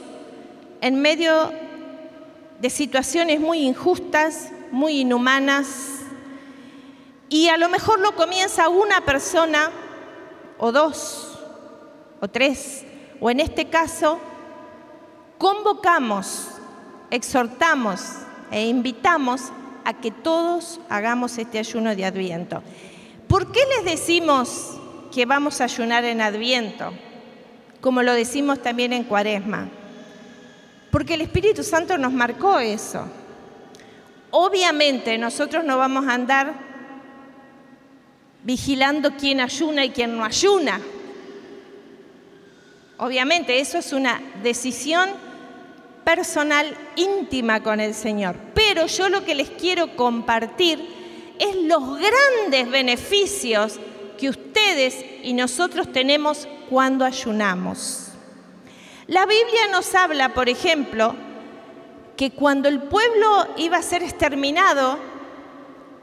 en 0.81 1.01
medio 1.01 1.53
de 2.59 2.69
situaciones 2.69 3.39
muy 3.39 3.59
injustas, 3.59 4.49
muy 4.71 4.99
inhumanas, 4.99 5.99
y 7.29 7.47
a 7.47 7.57
lo 7.57 7.69
mejor 7.69 8.01
lo 8.01 8.13
comienza 8.15 8.67
una 8.67 9.05
persona 9.05 9.71
o 10.57 10.73
dos 10.73 11.39
o 12.19 12.27
tres, 12.27 12.83
o 13.19 13.29
en 13.29 13.39
este 13.39 13.69
caso, 13.69 14.19
convocamos, 15.37 16.47
exhortamos 17.11 18.01
e 18.51 18.67
invitamos 18.67 19.51
a 19.85 19.93
que 19.93 20.11
todos 20.11 20.79
hagamos 20.89 21.37
este 21.37 21.59
ayuno 21.59 21.95
de 21.95 22.05
Adviento. 22.05 22.63
¿Por 23.27 23.51
qué 23.51 23.59
les 23.77 23.85
decimos 23.85 24.77
que 25.11 25.25
vamos 25.25 25.61
a 25.61 25.65
ayunar 25.65 26.03
en 26.05 26.21
Adviento? 26.21 26.91
Como 27.81 28.03
lo 28.03 28.13
decimos 28.13 28.61
también 28.61 28.93
en 28.93 29.03
Cuaresma. 29.03 29.69
Porque 30.91 31.13
el 31.13 31.21
Espíritu 31.21 31.63
Santo 31.63 31.97
nos 31.97 32.11
marcó 32.11 32.59
eso. 32.59 33.05
Obviamente 34.31 35.17
nosotros 35.17 35.63
no 35.63 35.77
vamos 35.77 36.07
a 36.07 36.13
andar 36.13 36.53
vigilando 38.43 39.11
quién 39.11 39.39
ayuna 39.41 39.85
y 39.85 39.89
quién 39.89 40.17
no 40.17 40.23
ayuna. 40.23 40.79
Obviamente 42.99 43.61
eso 43.61 43.77
es 43.77 43.93
una 43.93 44.21
decisión 44.43 45.09
personal 46.03 46.75
íntima 46.97 47.63
con 47.63 47.79
el 47.79 47.93
Señor. 47.93 48.35
Pero 48.53 48.87
yo 48.87 49.07
lo 49.07 49.23
que 49.23 49.35
les 49.35 49.49
quiero 49.51 49.95
compartir 49.95 51.35
es 51.39 51.55
los 51.55 51.81
grandes 51.97 52.69
beneficios 52.69 53.79
que 54.17 54.27
ustedes 54.27 55.05
y 55.23 55.31
nosotros 55.31 55.91
tenemos 55.93 56.45
cuando 56.69 57.05
ayunamos. 57.05 58.09
La 59.07 59.25
Biblia 59.25 59.69
nos 59.71 59.95
habla, 59.95 60.33
por 60.33 60.49
ejemplo, 60.49 61.15
que 62.17 62.31
cuando 62.31 62.67
el 62.67 62.81
pueblo 62.81 63.47
iba 63.55 63.77
a 63.77 63.81
ser 63.81 64.03
exterminado, 64.03 64.99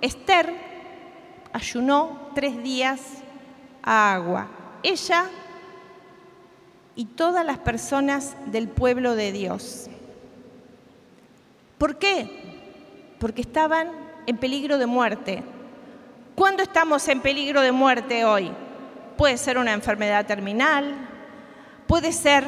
Esther 0.00 0.50
ayunó 1.52 2.30
tres 2.34 2.62
días 2.62 3.00
a 3.82 4.14
agua. 4.14 4.48
Ella 4.82 5.26
y 6.96 7.04
todas 7.04 7.44
las 7.44 7.58
personas 7.58 8.34
del 8.46 8.68
pueblo 8.68 9.14
de 9.14 9.30
Dios. 9.30 9.88
¿Por 11.78 11.98
qué? 11.98 12.28
Porque 13.18 13.42
estaban 13.42 13.90
en 14.26 14.38
peligro 14.38 14.78
de 14.78 14.86
muerte. 14.86 15.42
¿Cuándo 16.34 16.62
estamos 16.62 17.06
en 17.08 17.20
peligro 17.20 17.60
de 17.60 17.70
muerte 17.70 18.24
hoy? 18.24 18.50
Puede 19.18 19.36
ser 19.36 19.58
una 19.58 19.74
enfermedad 19.74 20.26
terminal, 20.26 20.94
puede 21.86 22.12
ser 22.12 22.44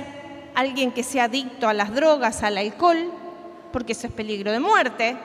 alguien 0.54 0.92
que 0.92 1.02
sea 1.02 1.24
adicto 1.24 1.68
a 1.68 1.74
las 1.74 1.94
drogas, 1.94 2.42
al 2.42 2.58
alcohol, 2.58 3.12
porque 3.72 3.92
eso 3.92 4.06
es 4.06 4.12
peligro 4.12 4.50
de 4.50 4.60
muerte, 4.60 5.16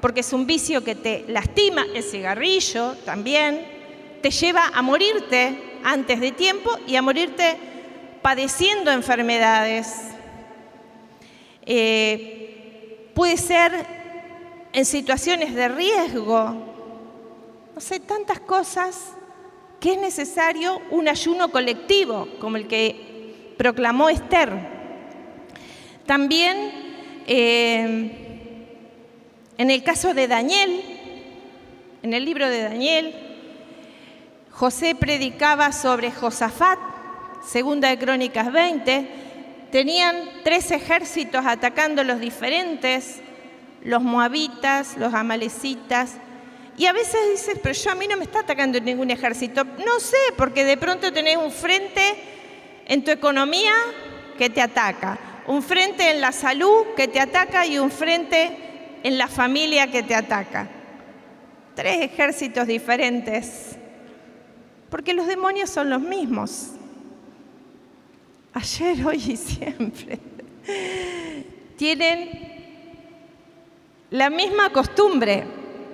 porque 0.00 0.20
es 0.20 0.32
un 0.32 0.46
vicio 0.46 0.84
que 0.84 0.94
te 0.94 1.24
lastima, 1.28 1.84
el 1.94 2.02
cigarrillo 2.02 2.92
también, 3.04 3.66
te 4.22 4.30
lleva 4.30 4.70
a 4.72 4.82
morirte 4.82 5.78
antes 5.82 6.20
de 6.20 6.32
tiempo 6.32 6.70
y 6.86 6.96
a 6.96 7.02
morirte 7.02 7.58
padeciendo 8.26 8.90
enfermedades. 8.90 9.86
Eh, 11.64 13.12
puede 13.14 13.36
ser 13.36 13.86
en 14.72 14.84
situaciones 14.84 15.54
de 15.54 15.68
riesgo, 15.68 16.52
no 17.72 17.80
sé, 17.80 18.00
tantas 18.00 18.40
cosas 18.40 19.12
que 19.78 19.92
es 19.92 20.00
necesario 20.00 20.82
un 20.90 21.06
ayuno 21.06 21.52
colectivo, 21.52 22.26
como 22.40 22.56
el 22.56 22.66
que 22.66 23.54
proclamó 23.56 24.08
Esther. 24.08 24.50
También 26.04 26.72
eh, 27.28 28.10
en 29.56 29.70
el 29.70 29.84
caso 29.84 30.14
de 30.14 30.26
Daniel, 30.26 30.82
en 32.02 32.12
el 32.12 32.24
libro 32.24 32.48
de 32.48 32.62
Daniel, 32.62 33.14
José 34.50 34.96
predicaba 34.96 35.70
sobre 35.70 36.10
Josafat, 36.10 36.95
segunda 37.46 37.88
de 37.88 37.98
Crónicas 37.98 38.52
20, 38.52 39.08
tenían 39.70 40.16
tres 40.42 40.70
ejércitos 40.70 41.44
atacando 41.46 42.02
los 42.04 42.20
diferentes, 42.20 43.20
los 43.82 44.02
moabitas, 44.02 44.96
los 44.96 45.14
amalecitas, 45.14 46.16
y 46.78 46.86
a 46.86 46.92
veces 46.92 47.18
dices, 47.30 47.58
pero 47.62 47.74
yo 47.74 47.90
a 47.90 47.94
mí 47.94 48.06
no 48.06 48.16
me 48.16 48.24
está 48.24 48.40
atacando 48.40 48.78
ningún 48.80 49.10
ejército. 49.10 49.64
No 49.64 49.98
sé, 49.98 50.18
porque 50.36 50.64
de 50.64 50.76
pronto 50.76 51.10
tenés 51.10 51.38
un 51.38 51.50
frente 51.50 52.02
en 52.86 53.02
tu 53.02 53.10
economía 53.10 53.72
que 54.36 54.50
te 54.50 54.60
ataca, 54.60 55.18
un 55.46 55.62
frente 55.62 56.10
en 56.10 56.20
la 56.20 56.32
salud 56.32 56.88
que 56.94 57.08
te 57.08 57.18
ataca 57.18 57.64
y 57.64 57.78
un 57.78 57.90
frente 57.90 58.98
en 59.02 59.16
la 59.16 59.28
familia 59.28 59.90
que 59.90 60.02
te 60.02 60.14
ataca. 60.14 60.68
Tres 61.74 62.02
ejércitos 62.02 62.66
diferentes, 62.66 63.76
porque 64.90 65.14
los 65.14 65.26
demonios 65.26 65.70
son 65.70 65.88
los 65.88 66.02
mismos. 66.02 66.75
Ayer, 68.56 69.06
hoy 69.06 69.16
y 69.16 69.36
siempre. 69.36 70.18
Tienen 71.76 72.30
la 74.10 74.30
misma 74.30 74.72
costumbre. 74.72 75.44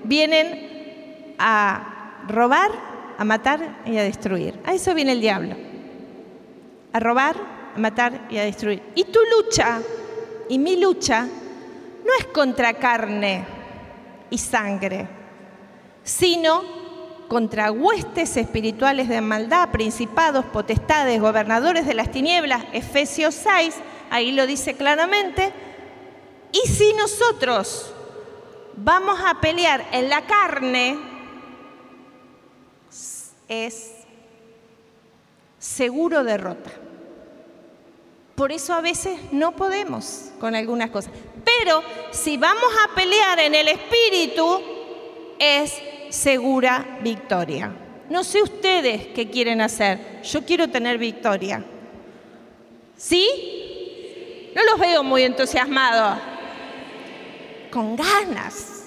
Vienen 0.05 1.35
a 1.39 2.23
robar, 2.29 2.71
a 3.19 3.25
matar 3.25 3.81
y 3.85 3.97
a 3.97 4.05
destruir. 4.05 4.61
A 4.65 4.75
eso 4.75 4.95
viene 4.95 5.11
el 5.11 5.21
diablo. 5.21 5.57
A 6.93 7.01
robar, 7.01 7.35
a 7.75 7.79
matar 7.81 8.29
y 8.31 8.39
a 8.39 8.45
destruir. 8.45 8.81
Y 8.95 9.05
tu 9.05 9.19
lucha 9.37 9.81
y 10.49 10.57
mi 10.59 10.81
lucha 10.81 11.23
no 11.23 12.11
es 12.17 12.27
contra 12.27 12.75
carne 12.75 13.45
y 14.31 14.39
sangre, 14.39 15.09
sino 16.05 16.82
contra 17.33 17.73
huestes 17.73 18.37
espirituales 18.37 19.09
de 19.09 19.23
maldad, 19.23 19.71
principados, 19.71 20.45
potestades, 20.45 21.19
gobernadores 21.19 21.87
de 21.87 21.95
las 21.95 22.11
tinieblas, 22.11 22.63
Efesios 22.75 23.35
6, 23.37 23.75
ahí 24.11 24.33
lo 24.33 24.47
dice 24.47 24.75
claramente. 24.75 25.51
Y 26.53 26.69
si 26.69 26.93
nosotros 26.93 27.91
vamos 28.77 29.19
a 29.25 29.41
pelear 29.41 29.83
en 29.93 30.11
la 30.11 30.27
carne, 30.27 30.99
es 33.49 33.93
seguro 35.59 36.25
derrota. 36.25 36.71
Por 38.35 38.53
eso 38.53 38.75
a 38.75 38.83
veces 38.83 39.19
no 39.33 39.57
podemos 39.57 40.33
con 40.39 40.55
algunas 40.55 40.91
cosas. 40.91 41.11
Pero 41.47 41.83
si 42.11 42.37
vamos 42.37 42.71
a 42.85 42.95
pelear 42.95 43.41
en 43.41 43.55
el 43.55 43.69
espíritu, 43.69 44.61
es 45.39 45.73
segura 46.13 46.99
victoria. 47.01 47.73
No 48.11 48.23
sé 48.23 48.43
ustedes 48.43 49.07
qué 49.15 49.31
quieren 49.31 49.63
hacer. 49.63 50.21
Yo 50.23 50.45
quiero 50.45 50.69
tener 50.69 50.99
victoria. 50.99 51.65
¿Sí? 52.97 54.53
No 54.55 54.63
los 54.65 54.79
veo 54.79 55.03
muy 55.03 55.23
entusiasmados. 55.23 56.19
Con 57.71 57.97
ganas. 57.97 58.85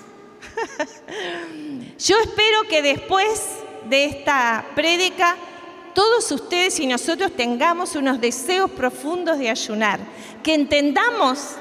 Yo 1.98 2.16
espero 2.20 2.64
que 2.70 2.84
después 2.84 3.42
de 3.90 4.06
esta 4.06 4.64
prédica, 4.76 5.36
todos 5.96 6.32
ustedes 6.32 6.80
y 6.80 6.86
nosotros 6.86 7.32
tengamos 7.36 7.96
unos 7.96 8.22
deseos 8.22 8.70
profundos 8.70 9.40
de 9.40 9.50
ayunar, 9.50 10.00
que 10.44 10.54
entendamos 10.54 11.56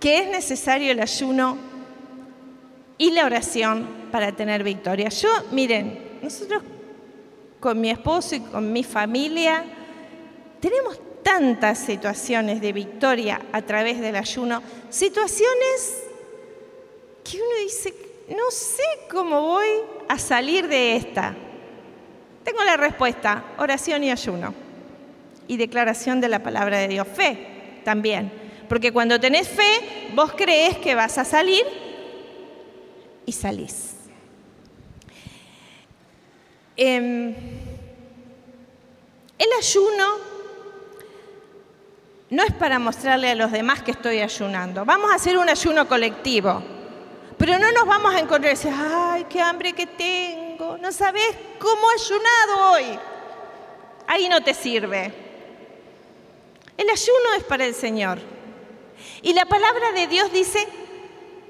que 0.00 0.18
es 0.18 0.28
necesario 0.28 0.90
el 0.90 0.98
ayuno 0.98 1.56
y 2.98 3.12
la 3.12 3.24
oración 3.24 4.01
para 4.12 4.30
tener 4.30 4.62
victoria. 4.62 5.08
Yo, 5.08 5.28
miren, 5.50 6.18
nosotros 6.22 6.62
con 7.58 7.80
mi 7.80 7.90
esposo 7.90 8.36
y 8.36 8.40
con 8.40 8.72
mi 8.72 8.84
familia 8.84 9.64
tenemos 10.60 11.00
tantas 11.22 11.78
situaciones 11.78 12.60
de 12.60 12.72
victoria 12.72 13.40
a 13.52 13.62
través 13.62 14.00
del 14.00 14.16
ayuno, 14.16 14.62
situaciones 14.90 16.04
que 17.24 17.38
uno 17.38 17.56
dice, 17.62 17.94
no 18.28 18.50
sé 18.50 18.82
cómo 19.10 19.40
voy 19.40 19.68
a 20.08 20.18
salir 20.18 20.68
de 20.68 20.96
esta. 20.96 21.34
Tengo 22.44 22.62
la 22.64 22.76
respuesta, 22.76 23.44
oración 23.58 24.04
y 24.04 24.10
ayuno. 24.10 24.54
Y 25.48 25.56
declaración 25.56 26.20
de 26.20 26.28
la 26.28 26.42
palabra 26.42 26.78
de 26.78 26.88
Dios. 26.88 27.06
Fe 27.06 27.80
también. 27.84 28.32
Porque 28.68 28.92
cuando 28.92 29.20
tenés 29.20 29.48
fe, 29.48 30.10
vos 30.14 30.32
crees 30.36 30.78
que 30.78 30.94
vas 30.94 31.18
a 31.18 31.24
salir 31.24 31.64
y 33.26 33.32
salís. 33.32 34.01
Em, 36.76 37.34
el 39.38 39.48
ayuno 39.58 40.32
no 42.30 42.42
es 42.42 42.52
para 42.54 42.78
mostrarle 42.78 43.30
a 43.30 43.34
los 43.34 43.52
demás 43.52 43.82
que 43.82 43.90
estoy 43.90 44.20
ayunando. 44.20 44.84
Vamos 44.84 45.10
a 45.10 45.16
hacer 45.16 45.36
un 45.36 45.48
ayuno 45.48 45.86
colectivo. 45.86 46.62
Pero 47.36 47.58
no 47.58 47.72
nos 47.72 47.86
vamos 47.86 48.14
a 48.14 48.20
encontrar 48.20 48.52
y 48.52 48.56
decir, 48.56 48.72
ay, 48.72 49.26
qué 49.28 49.40
hambre 49.40 49.72
que 49.72 49.86
tengo, 49.86 50.78
no 50.78 50.92
sabes 50.92 51.26
cómo 51.58 51.90
he 51.90 51.94
ayunado 51.94 52.72
hoy. 52.72 52.98
Ahí 54.06 54.28
no 54.28 54.42
te 54.42 54.54
sirve. 54.54 55.12
El 56.76 56.88
ayuno 56.88 57.34
es 57.36 57.44
para 57.44 57.64
el 57.64 57.74
Señor. 57.74 58.18
Y 59.22 59.34
la 59.34 59.44
palabra 59.44 59.92
de 59.92 60.06
Dios 60.06 60.32
dice 60.32 60.66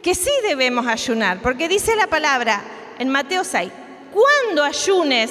que 0.02 0.14
sí 0.14 0.30
debemos 0.42 0.86
ayunar, 0.86 1.40
porque 1.42 1.68
dice 1.68 1.94
la 1.94 2.06
palabra 2.06 2.62
en 2.98 3.08
Mateo 3.08 3.44
6, 3.44 3.70
cuando 4.12 4.62
ayunes, 4.62 5.30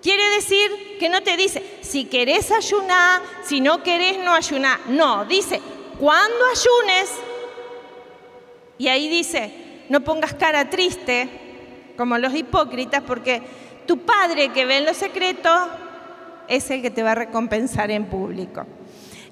quiere 0.00 0.30
decir 0.30 0.96
que 0.98 1.08
no 1.08 1.22
te 1.22 1.36
dice, 1.36 1.78
si 1.80 2.04
querés 2.04 2.50
ayunar, 2.50 3.20
si 3.44 3.60
no 3.60 3.82
querés 3.82 4.18
no 4.18 4.32
ayunar. 4.32 4.78
No, 4.88 5.24
dice, 5.24 5.60
cuando 5.98 6.44
ayunes, 6.46 7.10
y 8.78 8.88
ahí 8.88 9.08
dice, 9.08 9.84
no 9.88 10.00
pongas 10.02 10.34
cara 10.34 10.70
triste 10.70 11.28
como 11.96 12.16
los 12.18 12.34
hipócritas, 12.34 13.02
porque 13.02 13.42
tu 13.86 13.98
padre 13.98 14.52
que 14.52 14.64
ve 14.64 14.78
en 14.78 14.86
lo 14.86 14.94
secreto 14.94 15.50
es 16.48 16.70
el 16.70 16.82
que 16.82 16.90
te 16.90 17.02
va 17.02 17.12
a 17.12 17.16
recompensar 17.16 17.90
en 17.90 18.06
público. 18.06 18.66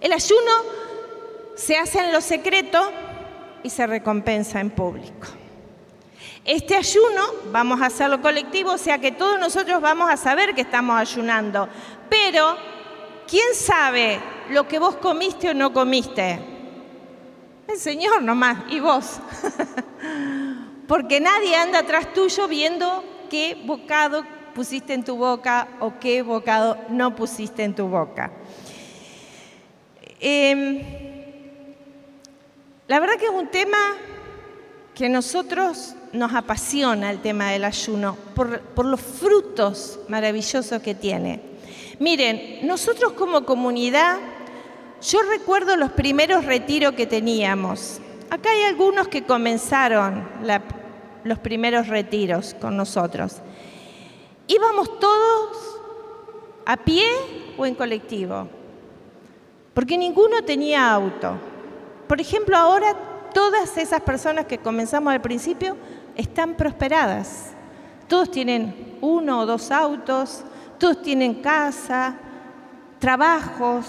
El 0.00 0.12
ayuno 0.12 0.50
se 1.54 1.76
hace 1.76 2.00
en 2.00 2.12
lo 2.12 2.20
secreto 2.20 2.90
y 3.62 3.70
se 3.70 3.86
recompensa 3.86 4.60
en 4.60 4.70
público. 4.70 5.28
Este 6.50 6.74
ayuno 6.74 7.22
vamos 7.52 7.80
a 7.80 7.86
hacerlo 7.86 8.20
colectivo, 8.20 8.72
o 8.72 8.78
sea 8.78 8.98
que 8.98 9.12
todos 9.12 9.38
nosotros 9.38 9.80
vamos 9.80 10.10
a 10.10 10.16
saber 10.16 10.52
que 10.52 10.62
estamos 10.62 10.98
ayunando. 10.98 11.68
Pero, 12.08 12.56
¿quién 13.28 13.54
sabe 13.54 14.18
lo 14.48 14.66
que 14.66 14.80
vos 14.80 14.96
comiste 14.96 15.50
o 15.50 15.54
no 15.54 15.72
comiste? 15.72 16.40
El 17.68 17.78
Señor 17.78 18.20
nomás, 18.22 18.64
y 18.68 18.80
vos. 18.80 19.20
Porque 20.88 21.20
nadie 21.20 21.54
anda 21.54 21.78
atrás 21.78 22.12
tuyo 22.12 22.48
viendo 22.48 23.04
qué 23.30 23.56
bocado 23.64 24.24
pusiste 24.52 24.92
en 24.92 25.04
tu 25.04 25.14
boca 25.14 25.68
o 25.78 26.00
qué 26.00 26.22
bocado 26.22 26.76
no 26.88 27.14
pusiste 27.14 27.62
en 27.62 27.76
tu 27.76 27.86
boca. 27.86 28.32
Em, 30.18 30.82
la 32.88 32.98
verdad 32.98 33.18
que 33.18 33.26
es 33.26 33.30
un 33.30 33.46
tema 33.46 33.78
que 34.96 35.08
nosotros 35.08 35.94
nos 36.12 36.34
apasiona 36.34 37.10
el 37.10 37.20
tema 37.20 37.50
del 37.50 37.64
ayuno 37.64 38.16
por, 38.34 38.84
los 38.84 39.00
frutos 39.00 40.00
maravillosos 40.08 40.82
que 40.82 40.94
tiene. 40.94 41.40
Miren, 41.98 42.66
nosotros 42.66 43.12
como 43.12 43.44
comunidad, 43.44 44.18
yo 45.02 45.18
recuerdo 45.22 45.76
los 45.76 45.92
primeros 45.92 46.44
retiros 46.44 46.94
que 46.94 47.06
teníamos. 47.06 48.00
Acá 48.30 48.50
hay 48.50 48.62
algunos 48.64 49.08
que 49.08 49.24
comenzaron 49.24 50.28
los 51.24 51.38
primeros 51.38 51.88
retiros 51.88 52.54
con 52.60 52.76
nosotros. 52.76 53.36
Íbamos 54.46 54.98
todos 54.98 55.80
a 56.66 56.76
pie 56.76 57.06
o 57.56 57.66
en 57.66 57.74
colectivo, 57.74 58.48
porque 59.74 59.96
ninguno 59.96 60.42
tenía 60.42 60.92
auto. 60.92 61.34
Por 62.08 62.20
ejemplo, 62.20 62.56
ahora 62.56 62.96
todas 63.32 63.76
esas 63.76 64.00
personas 64.00 64.46
que 64.46 64.58
comenzamos 64.58 65.12
al 65.12 65.20
principio 65.20 65.76
están 66.20 66.54
prosperadas. 66.54 67.52
Todos 68.08 68.30
tienen 68.30 68.98
uno 69.00 69.40
o 69.40 69.46
dos 69.46 69.70
autos, 69.70 70.42
todos 70.78 71.02
tienen 71.02 71.34
casa, 71.34 72.16
trabajos 72.98 73.86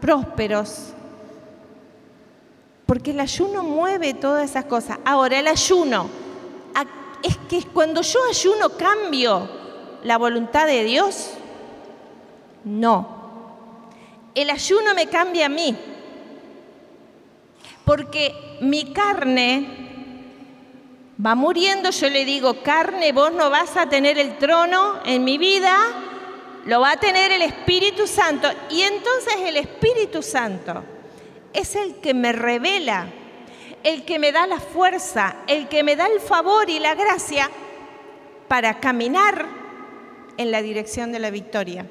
prósperos. 0.00 0.92
Porque 2.86 3.10
el 3.10 3.20
ayuno 3.20 3.62
mueve 3.62 4.14
todas 4.14 4.48
esas 4.48 4.64
cosas. 4.64 4.98
Ahora, 5.04 5.38
el 5.38 5.46
ayuno, 5.46 6.08
es 7.22 7.36
que 7.48 7.62
cuando 7.62 8.02
yo 8.02 8.20
ayuno 8.30 8.70
cambio 8.70 9.48
la 10.04 10.18
voluntad 10.18 10.66
de 10.66 10.84
Dios. 10.84 11.32
No. 12.64 13.16
El 14.34 14.50
ayuno 14.50 14.94
me 14.94 15.06
cambia 15.06 15.46
a 15.46 15.48
mí. 15.48 15.76
Porque 17.84 18.58
mi 18.60 18.92
carne 18.92 19.87
va 21.24 21.34
muriendo, 21.34 21.90
yo 21.90 22.08
le 22.08 22.24
digo, 22.24 22.62
carne, 22.62 23.12
vos 23.12 23.32
no 23.32 23.50
vas 23.50 23.76
a 23.76 23.88
tener 23.88 24.18
el 24.18 24.38
trono 24.38 25.00
en 25.04 25.24
mi 25.24 25.36
vida, 25.36 25.76
lo 26.64 26.80
va 26.80 26.92
a 26.92 26.96
tener 26.96 27.32
el 27.32 27.42
Espíritu 27.42 28.06
Santo. 28.06 28.48
Y 28.70 28.82
entonces 28.82 29.34
el 29.44 29.56
Espíritu 29.56 30.22
Santo 30.22 30.84
es 31.52 31.74
el 31.74 31.96
que 31.96 32.14
me 32.14 32.32
revela, 32.32 33.06
el 33.82 34.04
que 34.04 34.18
me 34.18 34.32
da 34.32 34.46
la 34.46 34.60
fuerza, 34.60 35.36
el 35.46 35.68
que 35.68 35.82
me 35.82 35.96
da 35.96 36.06
el 36.06 36.20
favor 36.20 36.70
y 36.70 36.78
la 36.78 36.94
gracia 36.94 37.50
para 38.46 38.78
caminar 38.78 39.46
en 40.36 40.50
la 40.52 40.62
dirección 40.62 41.10
de 41.10 41.18
la 41.18 41.30
victoria. 41.30 41.84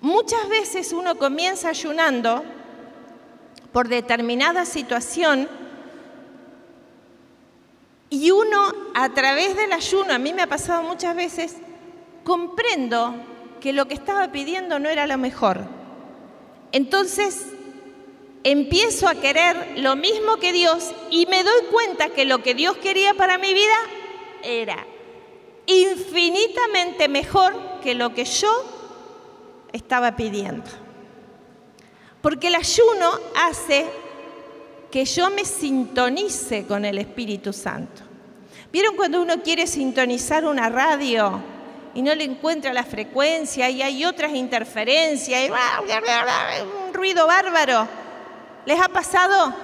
Muchas 0.00 0.48
veces 0.48 0.92
uno 0.92 1.16
comienza 1.16 1.68
ayunando 1.68 2.44
por 3.72 3.88
determinada 3.88 4.64
situación 4.64 5.48
y 8.10 8.30
uno 8.30 8.72
a 8.94 9.10
través 9.10 9.56
del 9.56 9.72
ayuno, 9.72 10.12
a 10.12 10.18
mí 10.18 10.32
me 10.32 10.42
ha 10.42 10.46
pasado 10.46 10.82
muchas 10.82 11.14
veces, 11.14 11.56
comprendo 12.24 13.14
que 13.60 13.72
lo 13.72 13.86
que 13.86 13.94
estaba 13.94 14.32
pidiendo 14.32 14.78
no 14.78 14.88
era 14.88 15.06
lo 15.06 15.18
mejor. 15.18 15.60
Entonces 16.72 17.46
empiezo 18.44 19.08
a 19.08 19.14
querer 19.14 19.78
lo 19.78 19.96
mismo 19.96 20.36
que 20.36 20.52
Dios 20.52 20.92
y 21.10 21.26
me 21.26 21.42
doy 21.42 21.66
cuenta 21.70 22.10
que 22.10 22.24
lo 22.24 22.42
que 22.42 22.54
Dios 22.54 22.76
quería 22.78 23.14
para 23.14 23.36
mi 23.38 23.52
vida 23.52 23.76
era 24.42 24.86
infinitamente 25.66 27.08
mejor 27.08 27.54
que 27.82 27.94
lo 27.94 28.14
que 28.14 28.24
yo 28.24 28.50
estaba 29.72 30.16
pidiendo. 30.16 30.70
Porque 32.22 32.48
el 32.48 32.54
ayuno 32.54 33.12
hace 33.36 33.86
que 34.90 35.04
yo 35.04 35.30
me 35.30 35.44
sintonice 35.44 36.64
con 36.64 36.84
el 36.84 36.98
Espíritu 36.98 37.52
Santo. 37.52 38.02
¿Vieron 38.72 38.96
cuando 38.96 39.22
uno 39.22 39.42
quiere 39.42 39.66
sintonizar 39.66 40.44
una 40.44 40.68
radio 40.68 41.40
y 41.94 42.02
no 42.02 42.14
le 42.14 42.24
encuentra 42.24 42.72
la 42.72 42.84
frecuencia 42.84 43.70
y 43.70 43.82
hay 43.82 44.04
otras 44.04 44.34
interferencias 44.34 45.48
y 45.48 45.50
un 45.50 46.94
ruido 46.94 47.26
bárbaro? 47.26 47.88
¿Les 48.66 48.80
ha 48.80 48.88
pasado? 48.88 49.54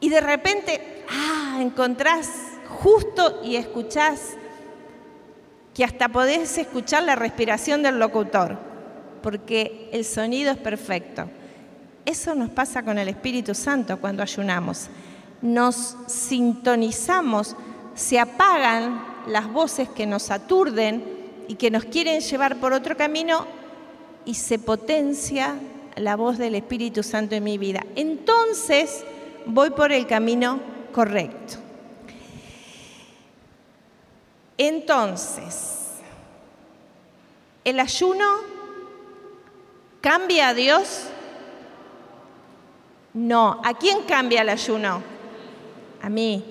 Y 0.00 0.08
de 0.08 0.20
repente, 0.20 1.04
ah, 1.10 1.58
encontrás 1.60 2.30
justo 2.68 3.40
y 3.42 3.56
escuchás 3.56 4.36
que 5.74 5.84
hasta 5.84 6.08
podés 6.08 6.56
escuchar 6.58 7.02
la 7.02 7.16
respiración 7.16 7.82
del 7.82 7.98
locutor, 7.98 8.56
porque 9.22 9.90
el 9.92 10.04
sonido 10.04 10.52
es 10.52 10.58
perfecto. 10.58 11.28
Eso 12.06 12.36
nos 12.36 12.50
pasa 12.50 12.84
con 12.84 12.98
el 12.98 13.08
Espíritu 13.08 13.52
Santo 13.52 13.98
cuando 13.98 14.22
ayunamos. 14.22 14.86
Nos 15.42 15.96
sintonizamos, 16.06 17.56
se 17.96 18.20
apagan 18.20 19.04
las 19.26 19.52
voces 19.52 19.88
que 19.88 20.06
nos 20.06 20.30
aturden 20.30 21.04
y 21.48 21.56
que 21.56 21.70
nos 21.70 21.84
quieren 21.84 22.20
llevar 22.20 22.56
por 22.60 22.72
otro 22.72 22.96
camino 22.96 23.44
y 24.24 24.34
se 24.34 24.60
potencia 24.60 25.56
la 25.96 26.14
voz 26.14 26.38
del 26.38 26.54
Espíritu 26.54 27.02
Santo 27.02 27.34
en 27.34 27.42
mi 27.42 27.58
vida. 27.58 27.84
Entonces 27.96 29.04
voy 29.44 29.70
por 29.70 29.90
el 29.90 30.06
camino 30.06 30.60
correcto. 30.92 31.56
Entonces, 34.58 35.90
¿el 37.64 37.80
ayuno 37.80 38.24
cambia 40.00 40.48
a 40.48 40.54
Dios? 40.54 41.08
No. 43.16 43.62
¿A 43.64 43.72
quién 43.72 44.02
cambia 44.02 44.42
el 44.42 44.50
ayuno? 44.50 45.02
A 46.02 46.08
mí. 46.10 46.44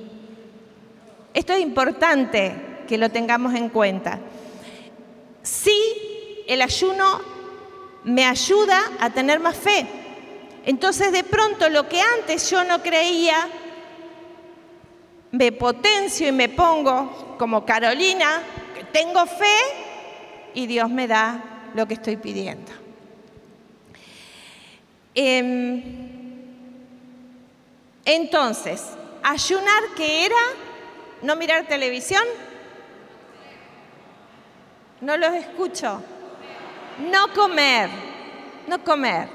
Esto 1.32 1.54
es 1.54 1.60
importante 1.60 2.84
que 2.88 2.98
lo 2.98 3.10
tengamos 3.10 3.54
en 3.54 3.70
cuenta. 3.70 4.20
Sí, 5.44 6.44
el 6.48 6.64
ayuno 6.64 7.22
me 8.04 8.26
ayuda 8.26 8.80
a 9.00 9.12
tener 9.12 9.40
más 9.40 9.56
fe. 9.56 9.86
Entonces, 10.66 11.12
de 11.12 11.24
pronto, 11.24 11.70
lo 11.70 11.88
que 11.88 12.02
antes 12.02 12.50
yo 12.50 12.64
no 12.64 12.82
creía, 12.82 13.48
me 15.30 15.52
potencio 15.52 16.28
y 16.28 16.32
me 16.32 16.50
pongo 16.50 17.36
como 17.38 17.64
Carolina, 17.64 18.42
que 18.74 18.86
tengo 18.86 19.24
fe 19.28 19.60
y 20.56 20.66
Dios 20.66 20.90
me 20.90 21.08
da 21.08 21.70
lo 21.76 21.88
que 21.88 21.94
estoy 21.94 22.18
pidiendo. 22.18 22.72
Em, 25.14 26.15
entonces, 28.06 28.84
ayunar 29.24 29.84
que 29.96 30.26
era 30.26 30.36
no 31.24 31.36
mirar 31.36 31.68
televisión, 31.68 32.24
no 35.02 35.18
los 35.18 35.34
escucho, 35.34 36.02
no 37.12 37.34
comer, 37.34 37.90
no 38.68 38.84
comer. 38.84 39.28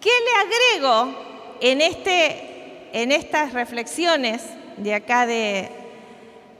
¿Qué 0.00 0.10
le 0.10 0.34
agrego 0.40 1.14
en, 1.60 1.80
este, 1.82 2.88
en 2.92 3.12
estas 3.12 3.52
reflexiones 3.52 4.42
de 4.78 4.94
acá 4.94 5.26
de, 5.26 5.70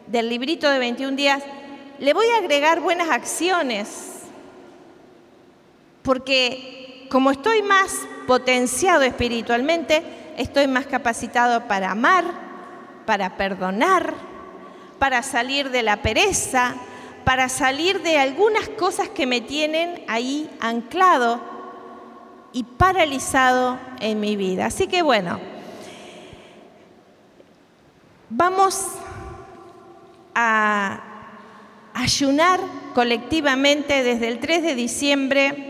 del 0.06 0.28
librito 0.28 0.68
de 0.70 0.78
21 0.78 1.16
días? 1.16 1.42
Le 1.98 2.12
voy 2.12 2.26
a 2.28 2.38
agregar 2.38 2.80
buenas 2.80 3.08
acciones, 3.08 4.24
porque 6.02 7.06
como 7.10 7.30
estoy 7.30 7.62
más 7.62 7.94
potenciado 8.26 9.02
espiritualmente, 9.02 10.02
estoy 10.38 10.68
más 10.68 10.86
capacitado 10.86 11.66
para 11.66 11.90
amar, 11.90 12.24
para 13.04 13.36
perdonar, 13.36 14.14
para 14.98 15.22
salir 15.22 15.70
de 15.70 15.82
la 15.82 16.00
pereza, 16.00 16.74
para 17.24 17.48
salir 17.48 18.00
de 18.02 18.18
algunas 18.18 18.68
cosas 18.70 19.08
que 19.08 19.26
me 19.26 19.40
tienen 19.40 20.02
ahí 20.08 20.48
anclado 20.60 21.40
y 22.52 22.62
paralizado 22.62 23.78
en 24.00 24.20
mi 24.20 24.36
vida. 24.36 24.66
Así 24.66 24.86
que 24.86 25.02
bueno, 25.02 25.40
vamos 28.30 28.86
a 30.34 31.00
ayunar 31.94 32.60
colectivamente 32.94 34.04
desde 34.04 34.28
el 34.28 34.38
3 34.38 34.62
de 34.62 34.74
diciembre 34.76 35.64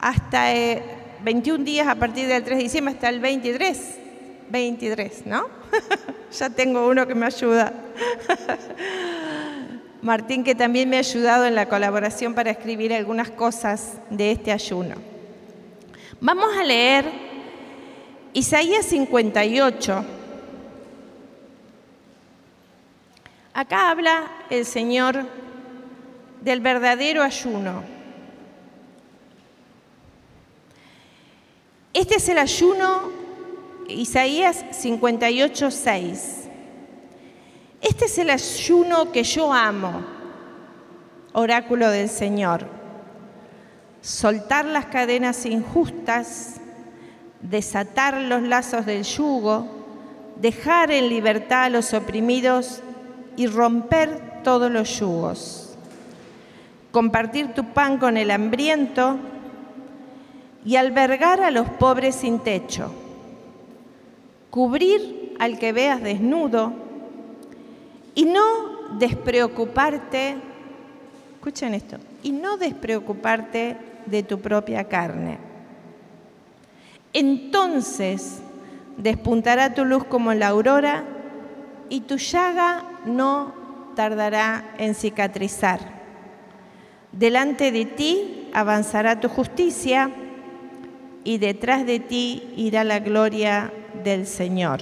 hasta 0.00 0.52
eh, 0.54 0.97
21 1.24 1.64
días 1.64 1.88
a 1.88 1.94
partir 1.94 2.26
del 2.26 2.44
3 2.44 2.58
de 2.58 2.62
diciembre 2.62 2.94
hasta 2.94 3.08
el 3.08 3.20
23. 3.20 3.98
23, 4.50 5.26
¿no? 5.26 5.46
ya 6.38 6.50
tengo 6.50 6.88
uno 6.88 7.06
que 7.06 7.14
me 7.14 7.26
ayuda. 7.26 7.72
Martín, 10.02 10.44
que 10.44 10.54
también 10.54 10.88
me 10.88 10.96
ha 10.96 11.00
ayudado 11.00 11.44
en 11.44 11.54
la 11.54 11.66
colaboración 11.66 12.34
para 12.34 12.50
escribir 12.50 12.94
algunas 12.94 13.30
cosas 13.30 13.94
de 14.10 14.30
este 14.30 14.52
ayuno. 14.52 14.94
Vamos 16.20 16.56
a 16.56 16.64
leer 16.64 17.04
Isaías 18.32 18.86
58. 18.86 20.04
Acá 23.54 23.90
habla 23.90 24.30
el 24.50 24.64
Señor 24.64 25.26
del 26.40 26.60
verdadero 26.60 27.22
ayuno. 27.22 27.97
Este 31.98 32.14
es 32.14 32.28
el 32.28 32.38
ayuno 32.38 33.10
Isaías 33.88 34.64
58, 34.70 35.68
6. 35.68 36.48
Este 37.80 38.04
es 38.04 38.18
el 38.18 38.30
ayuno 38.30 39.10
que 39.10 39.24
yo 39.24 39.52
amo, 39.52 40.04
oráculo 41.32 41.90
del 41.90 42.08
Señor. 42.08 42.68
Soltar 44.00 44.64
las 44.66 44.86
cadenas 44.86 45.44
injustas, 45.44 46.60
desatar 47.40 48.16
los 48.18 48.42
lazos 48.42 48.86
del 48.86 49.02
yugo, 49.02 49.66
dejar 50.36 50.92
en 50.92 51.08
libertad 51.08 51.64
a 51.64 51.68
los 51.68 51.92
oprimidos 51.94 52.80
y 53.36 53.48
romper 53.48 54.44
todos 54.44 54.70
los 54.70 55.00
yugos. 55.00 55.76
Compartir 56.92 57.54
tu 57.54 57.64
pan 57.64 57.98
con 57.98 58.16
el 58.16 58.30
hambriento 58.30 59.18
y 60.68 60.76
albergar 60.76 61.40
a 61.40 61.50
los 61.50 61.66
pobres 61.66 62.14
sin 62.14 62.40
techo. 62.40 62.92
Cubrir 64.50 65.34
al 65.38 65.58
que 65.58 65.72
veas 65.72 66.02
desnudo 66.02 66.74
y 68.14 68.26
no 68.26 68.98
despreocuparte, 68.98 70.36
escuchen 71.36 71.72
esto, 71.72 71.96
y 72.22 72.32
no 72.32 72.58
despreocuparte 72.58 73.78
de 74.04 74.22
tu 74.22 74.40
propia 74.40 74.84
carne. 74.84 75.38
Entonces 77.14 78.42
despuntará 78.98 79.72
tu 79.72 79.86
luz 79.86 80.04
como 80.04 80.34
la 80.34 80.48
aurora 80.48 81.02
y 81.88 82.00
tu 82.00 82.18
llaga 82.18 82.84
no 83.06 83.54
tardará 83.96 84.74
en 84.76 84.94
cicatrizar. 84.94 85.80
Delante 87.12 87.72
de 87.72 87.86
ti 87.86 88.50
avanzará 88.52 89.18
tu 89.18 89.30
justicia 89.30 90.10
y 91.28 91.36
detrás 91.36 91.84
de 91.84 92.00
ti 92.00 92.42
irá 92.56 92.84
la 92.84 93.00
gloria 93.00 93.70
del 94.02 94.26
Señor. 94.26 94.80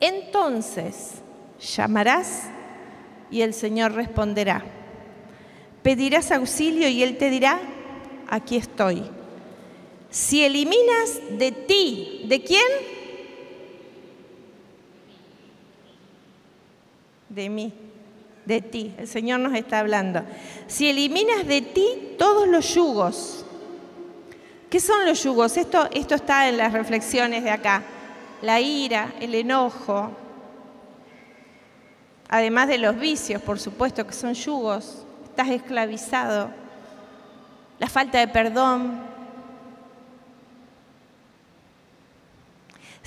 Entonces 0.00 1.16
llamarás 1.60 2.44
y 3.30 3.42
el 3.42 3.52
Señor 3.52 3.92
responderá. 3.92 4.64
Pedirás 5.82 6.32
auxilio 6.32 6.88
y 6.88 7.02
Él 7.02 7.18
te 7.18 7.28
dirá, 7.28 7.60
aquí 8.28 8.56
estoy. 8.56 9.02
Si 10.08 10.42
eliminas 10.42 11.20
de 11.38 11.52
ti, 11.52 12.22
¿de 12.26 12.42
quién? 12.42 12.62
De 17.28 17.50
mí, 17.50 17.74
de 18.46 18.62
ti. 18.62 18.94
El 18.96 19.06
Señor 19.06 19.40
nos 19.40 19.52
está 19.52 19.80
hablando. 19.80 20.22
Si 20.66 20.88
eliminas 20.88 21.46
de 21.46 21.60
ti 21.60 21.86
todos 22.16 22.48
los 22.48 22.74
yugos. 22.74 23.44
¿Qué 24.70 24.80
son 24.80 25.06
los 25.06 25.22
yugos? 25.22 25.56
Esto, 25.56 25.88
esto 25.92 26.14
está 26.14 26.48
en 26.48 26.58
las 26.58 26.72
reflexiones 26.72 27.42
de 27.42 27.50
acá. 27.50 27.82
La 28.42 28.60
ira, 28.60 29.14
el 29.20 29.34
enojo, 29.34 30.10
además 32.28 32.68
de 32.68 32.78
los 32.78 32.98
vicios, 32.98 33.42
por 33.42 33.58
supuesto, 33.58 34.06
que 34.06 34.12
son 34.12 34.34
yugos. 34.34 35.04
Estás 35.24 35.48
esclavizado. 35.48 36.50
La 37.78 37.88
falta 37.88 38.18
de 38.18 38.28
perdón, 38.28 39.08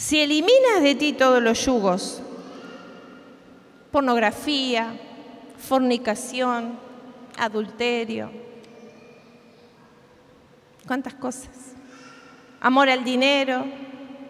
Si 0.02 0.19
eliminas 0.19 0.82
de 0.82 0.95
ti 0.95 1.13
todos 1.13 1.43
los 1.43 1.63
yugos, 1.63 2.24
pornografía, 3.91 5.00
fornicación, 5.60 6.80
adulterio, 7.38 8.32
¿cuántas 10.91 11.13
cosas? 11.13 11.47
Amor 12.60 12.89
al 12.89 13.06
dinero, 13.06 13.63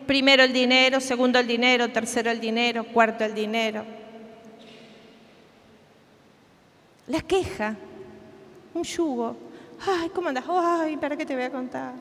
primero 0.05 0.43
el 0.43 0.53
dinero, 0.53 0.99
segundo 0.99 1.39
el 1.39 1.47
dinero, 1.47 1.91
tercero 1.91 2.29
el 2.29 2.39
dinero, 2.39 2.83
cuarto 2.83 3.23
el 3.23 3.33
dinero. 3.33 3.83
La 7.07 7.19
queja, 7.21 7.75
un 8.75 8.83
yugo. 8.83 9.35
Ay, 9.87 10.09
¿cómo 10.09 10.27
andas? 10.27 10.43
Ay, 10.47 10.97
¿para 10.97 11.17
qué 11.17 11.25
te 11.25 11.33
voy 11.33 11.45
a 11.45 11.49
contar? 11.49 11.95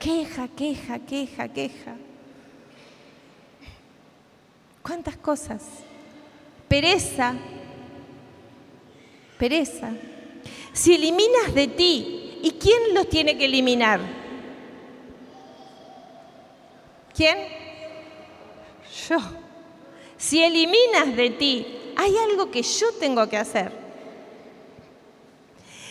Queja, 0.00 0.48
queja, 0.48 0.98
queja, 0.98 1.46
queja. 1.46 1.94
¿Cuántas 4.82 5.16
cosas? 5.18 5.62
Pereza, 6.66 7.36
pereza. 9.38 9.92
Si 10.72 10.92
eliminas 10.92 11.54
de 11.54 11.68
ti, 11.68 12.15
¿y 12.42 12.52
quién 12.52 12.94
los 12.94 13.08
tiene 13.08 13.36
que 13.36 13.46
eliminar? 13.46 14.00
¿Quién? 17.14 17.38
Yo. 19.08 19.18
Si 20.16 20.42
eliminas 20.42 21.16
de 21.16 21.30
ti, 21.30 21.94
hay 21.96 22.16
algo 22.16 22.50
que 22.50 22.62
yo 22.62 22.86
tengo 22.98 23.28
que 23.28 23.36
hacer. 23.36 23.72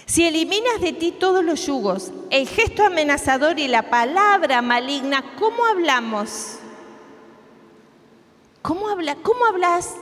Si 0.06 0.26
eliminas 0.26 0.82
de 0.82 0.94
ti 0.94 1.12
todos 1.12 1.44
los 1.44 1.66
yugos, 1.66 2.12
el 2.30 2.48
gesto 2.48 2.86
amenazador 2.86 3.60
y 3.60 3.68
la 3.68 3.90
palabra 3.90 4.62
maligna, 4.62 5.36
¿cómo 5.40 5.66
hablamos? 5.66 6.60
¿Cómo, 8.62 8.88
habla, 8.88 9.16
¿Cómo 9.16 9.46
hablas 9.46 9.96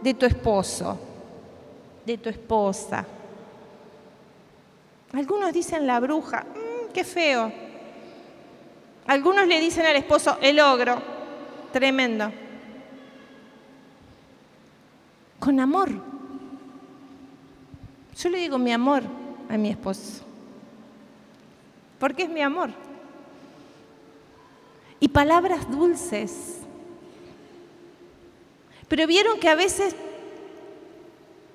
de 0.00 0.14
tu 0.14 0.26
esposo, 0.26 0.98
de 2.06 2.18
tu 2.18 2.28
esposa? 2.28 3.06
Algunos 5.14 5.52
dicen 5.52 5.86
la 5.86 6.00
bruja, 6.00 6.42
mm, 6.42 6.92
qué 6.92 7.04
feo. 7.04 7.52
Algunos 9.06 9.46
le 9.46 9.60
dicen 9.60 9.86
al 9.86 9.96
esposo 9.96 10.38
el 10.40 10.58
ogro, 10.60 11.00
tremendo. 11.72 12.32
Con 15.38 15.60
amor. 15.60 15.90
Yo 18.16 18.28
le 18.28 18.38
digo 18.38 18.58
mi 18.58 18.72
amor 18.72 19.02
a 19.48 19.56
mi 19.56 19.70
esposo, 19.70 20.24
porque 21.98 22.24
es 22.24 22.28
mi 22.28 22.40
amor. 22.40 22.70
Y 25.00 25.08
palabras 25.08 25.70
dulces 25.70 26.64
pero 28.88 29.06
vieron 29.06 29.38
que 29.40 29.48
a 29.48 29.54
veces, 29.54 29.94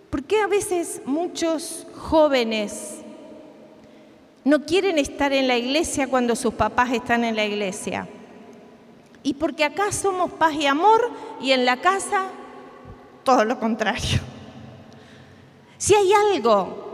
¿por 0.09 0.23
qué 0.23 0.41
a 0.41 0.47
veces 0.47 1.01
muchos 1.05 1.85
jóvenes 1.95 3.01
no 4.49 4.65
quieren 4.65 4.97
estar 4.97 5.31
en 5.31 5.47
la 5.47 5.57
iglesia 5.57 6.07
cuando 6.07 6.35
sus 6.35 6.55
papás 6.55 6.91
están 6.91 7.23
en 7.23 7.35
la 7.35 7.45
iglesia? 7.45 8.07
Y 9.21 9.35
porque 9.35 9.63
acá 9.63 9.91
somos 9.91 10.31
paz 10.31 10.55
y 10.55 10.65
amor 10.65 11.11
y 11.39 11.51
en 11.51 11.65
la 11.65 11.77
casa 11.77 12.25
todo 13.23 13.45
lo 13.45 13.59
contrario. 13.59 14.19
Si 15.77 15.93
hay 15.93 16.11
algo 16.13 16.87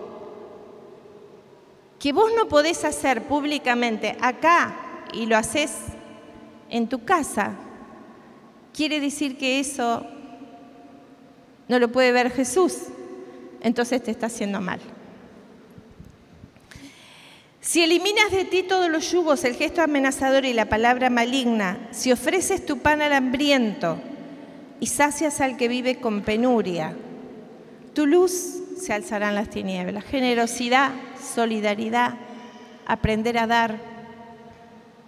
que 1.98 2.12
vos 2.12 2.30
no 2.36 2.50
podés 2.50 2.84
hacer 2.84 3.24
públicamente 3.24 4.18
acá 4.20 5.06
y 5.14 5.26
lo 5.26 5.38
haces 5.38 5.72
en 6.70 6.90
tu 6.90 7.06
casa, 7.06 7.54
quiere 8.74 9.00
decir 9.00 9.38
que 9.38 9.62
eso 9.62 10.06
no 11.70 11.80
lo 11.80 11.90
puede 11.90 12.12
ver 12.12 12.32
Jesús, 12.32 12.88
entonces 13.62 14.04
te 14.04 14.12
está 14.12 14.26
haciendo 14.26 14.60
mal. 14.60 14.82
Si 17.66 17.82
eliminas 17.82 18.30
de 18.30 18.46
ti 18.46 18.62
todos 18.62 18.92
los 18.92 19.12
yugos, 19.12 19.44
el 19.44 19.56
gesto 19.56 19.82
amenazador 19.82 20.46
y 20.46 20.54
la 20.54 20.66
palabra 20.66 21.10
maligna, 21.10 21.80
si 21.90 22.12
ofreces 22.12 22.64
tu 22.64 22.78
pan 22.78 23.02
al 23.02 23.12
hambriento 23.12 23.98
y 24.80 24.86
sacias 24.86 25.42
al 25.42 25.58
que 25.58 25.68
vive 25.68 26.00
con 26.00 26.22
penuria, 26.22 26.96
tu 27.96 28.06
luz 28.06 28.62
se 28.78 28.94
alzará 28.94 29.30
en 29.30 29.36
las 29.36 29.50
tinieblas. 29.50 30.04
Generosidad, 30.04 30.92
solidaridad, 31.20 32.14
aprender 32.86 33.40
a 33.40 33.48
dar, 33.48 33.80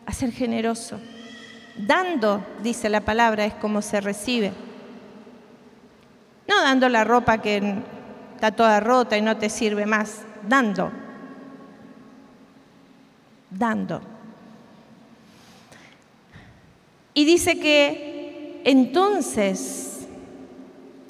a 0.08 0.12
ser 0.12 0.32
generoso. 0.32 1.00
Dando, 1.78 2.44
dice 2.64 2.90
la 2.90 3.02
palabra, 3.02 3.46
es 3.46 3.54
como 3.54 3.84
se 3.84 4.02
recibe. 4.02 4.52
No 6.48 6.60
dando 6.64 6.90
la 6.90 7.04
ropa 7.04 7.40
que 7.40 7.76
está 8.34 8.50
toda 8.52 8.80
rota 8.80 9.16
y 9.16 9.22
no 9.22 9.38
te 9.38 9.52
sirve 9.52 9.86
más, 9.86 10.24
dando. 10.50 10.92
Dando. 13.50 14.02
Y 17.14 17.26
dice 17.26 17.60
que 17.60 18.62
entonces 18.64 20.08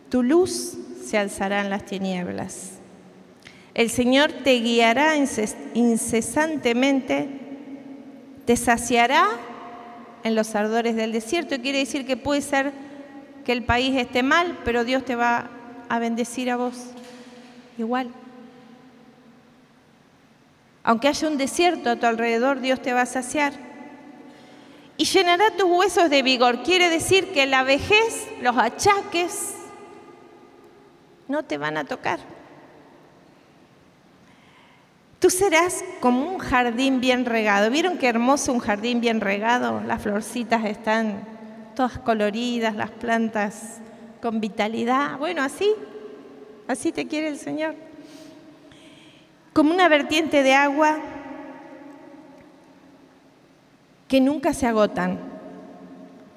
tu 0.10 0.23
luz 0.23 0.78
se 1.06 1.17
alzará 1.17 1.62
en 1.62 1.69
las 1.69 1.86
tinieblas. 1.86 2.73
El 3.73 3.89
Señor 3.89 4.32
te 4.32 4.60
guiará 4.60 5.15
incesantemente, 5.73 7.28
te 8.45 8.56
saciará 8.56 9.28
en 10.23 10.36
los 10.36 10.56
ardores 10.56 10.95
del 10.95 11.12
desierto. 11.12 11.62
Quiere 11.62 11.80
decir 11.80 12.06
que 12.06 12.17
puede 12.17 12.41
ser 12.41 12.71
que 13.45 13.52
el 13.52 13.63
país 13.63 13.95
esté 13.95 14.23
mal, 14.23 14.58
pero 14.65 14.84
Dios 14.84 15.06
te 15.06 15.15
va 15.15 15.50
a 15.89 16.00
bendecir 16.00 16.50
a 16.50 16.58
vos 16.58 16.76
igual. 17.78 18.10
Aunque 20.88 21.10
haya 21.10 21.28
un 21.28 21.38
desierto 21.38 21.89
a 21.89 21.97
tu 21.97 22.06
alrededor, 22.06 22.62
Dios 22.62 22.82
te 22.82 22.93
va 22.93 23.02
a 23.02 23.06
saciar. 23.06 23.52
y 25.00 25.04
llenará 25.04 25.52
tus 25.52 25.69
huesos 25.69 26.10
de 26.10 26.23
vigor. 26.23 26.63
Quiere 26.63 26.89
decir 26.89 27.32
que 27.34 27.45
la 27.45 27.62
vejez, 27.62 28.28
los 28.41 28.58
achaques, 28.58 29.54
no 31.28 31.43
te 31.43 31.58
van 31.60 31.78
a 31.78 31.84
tocar. 31.84 32.19
Tú 35.19 35.30
serás 35.30 35.84
como 36.00 36.32
un 36.32 36.39
jardín 36.39 37.00
bien 37.00 37.26
regado. 37.26 37.69
¿Vieron 37.69 37.97
qué 37.97 38.08
hermoso 38.08 38.54
un 38.54 38.60
jardín 38.60 39.02
bien 39.02 39.19
regado? 39.21 39.82
Las 39.86 40.02
florcitas 40.02 40.65
están 40.65 41.21
todas 41.76 42.00
coloridas, 42.00 42.76
las 42.76 42.91
plantas 42.91 43.82
con 44.19 44.39
vitalidad. 44.39 45.17
Bueno, 45.19 45.43
así, 45.43 45.69
así 46.67 46.91
te 46.91 47.08
quiere 47.08 47.28
el 47.28 47.38
Señor. 47.38 47.87
Como 49.58 49.74
una 49.74 49.89
vertiente 49.89 50.43
de 50.43 50.54
agua 50.54 51.00
que 54.08 54.22
nunca 54.22 54.54
se 54.54 54.67
agotan. 54.67 55.17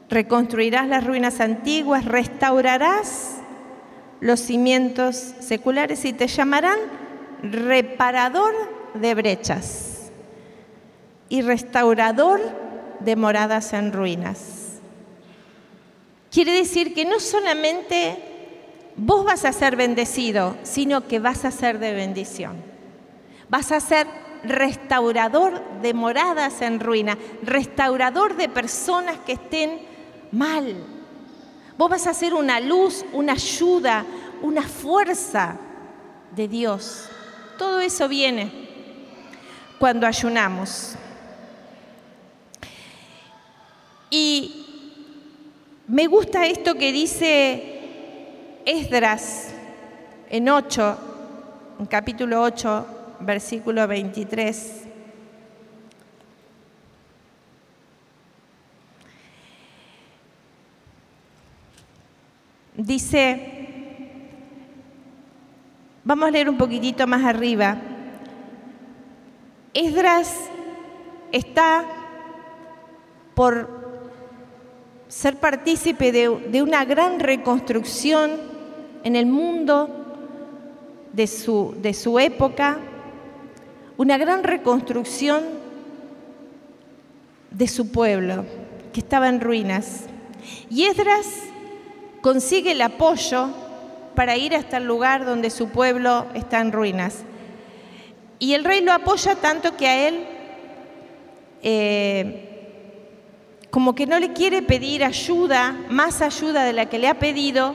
Reconstruirás 0.09 0.89
las 0.89 1.05
ruinas 1.05 1.39
antiguas, 1.41 2.07
restaurarás 2.07 3.33
los 4.21 4.41
cimientos 4.41 5.17
seculares 5.39 6.07
y 6.07 6.15
te 6.15 6.29
llamarán 6.29 6.79
reparador 7.43 8.55
de 8.95 9.15
brechas 9.15 10.11
y 11.29 11.43
restaurador 11.43 12.41
de 13.01 13.17
moradas 13.17 13.75
en 13.75 13.93
ruinas. 13.93 14.81
Quiere 16.31 16.53
decir 16.53 16.95
que 16.95 17.05
no 17.05 17.21
solamente 17.21 18.17
vos 18.97 19.27
vas 19.27 19.45
a 19.45 19.53
ser 19.53 19.77
bendecido, 19.77 20.57
sino 20.63 21.07
que 21.07 21.19
vas 21.19 21.45
a 21.45 21.51
ser 21.51 21.81
de 21.81 21.93
bendición. 21.93 22.70
Vas 23.51 23.73
a 23.73 23.81
ser 23.81 24.07
restaurador 24.45 25.61
de 25.83 25.93
moradas 25.93 26.63
en 26.63 26.79
ruina, 26.79 27.19
restaurador 27.43 28.37
de 28.37 28.49
personas 28.49 29.19
que 29.27 29.33
estén 29.33 29.81
mal. 30.31 30.77
Vos 31.77 31.91
vas 31.91 32.07
a 32.07 32.15
ser 32.15 32.33
una 32.33 32.61
luz, 32.61 33.05
una 33.13 33.33
ayuda, 33.33 34.05
una 34.41 34.63
fuerza 34.63 35.57
de 36.35 36.47
Dios. 36.47 37.09
Todo 37.59 37.81
eso 37.81 38.09
viene 38.09 38.53
cuando 39.81 40.07
ayunamos. 40.07 40.95
Y 44.11 44.67
me 45.89 46.07
gusta 46.07 46.47
esto 46.47 46.75
que 46.77 46.93
dice 46.93 47.81
Esdras 48.65 49.53
en 50.29 50.49
8, 50.49 50.99
en 51.81 51.87
capítulo 51.87 52.43
8, 52.43 53.00
versículo 53.21 53.87
23. 53.87 54.85
Dice, 62.77 63.41
vamos 66.03 66.29
a 66.29 66.31
leer 66.31 66.49
un 66.49 66.57
poquitito 66.57 67.07
más 67.07 67.25
arriba. 67.25 67.77
Esdras 69.75 70.35
está 71.31 71.85
por 73.35 73.81
ser 75.09 75.37
partícipe 75.37 76.13
de, 76.13 76.29
de, 76.51 76.63
una 76.63 76.85
gran 76.85 77.21
reconstrucción 77.21 78.31
en 79.05 79.17
el 79.17 79.27
mundo 79.27 79.89
de 81.13 81.27
su, 81.27 81.75
de 81.81 81.95
su 81.95 82.19
época, 82.19 82.79
una 84.01 84.17
gran 84.17 84.45
reconstrucción 84.45 85.43
de 87.51 87.69
su 87.69 87.93
pueblo, 87.93 88.47
que 88.95 89.01
estaba 89.01 89.29
en 89.29 89.43
ruinas. 89.43 90.07
Y 90.71 90.85
Esdras 90.85 91.27
consigue 92.23 92.73
el 92.73 92.81
apoyo 92.81 93.51
para 94.15 94.39
ir 94.39 94.57
hasta 94.57 94.79
el 94.79 94.85
lugar 94.85 95.27
donde 95.27 95.51
su 95.51 95.69
pueblo 95.69 96.25
está 96.33 96.63
en 96.63 96.73
ruinas. 96.73 97.25
Y 98.39 98.55
el 98.55 98.65
rey 98.65 98.81
lo 98.81 98.95
apoya 98.95 99.35
tanto 99.35 99.77
que 99.77 99.87
a 99.87 100.09
él, 100.09 100.25
eh, 101.63 102.89
como 103.69 103.95
que 103.95 104.07
no 104.07 104.19
le 104.19 104.33
quiere 104.33 104.63
pedir 104.63 105.05
ayuda, 105.05 105.77
más 105.91 106.23
ayuda 106.23 106.65
de 106.65 106.73
la 106.73 106.87
que 106.87 106.99
le 106.99 107.07
ha 107.07 107.19
pedido, 107.19 107.75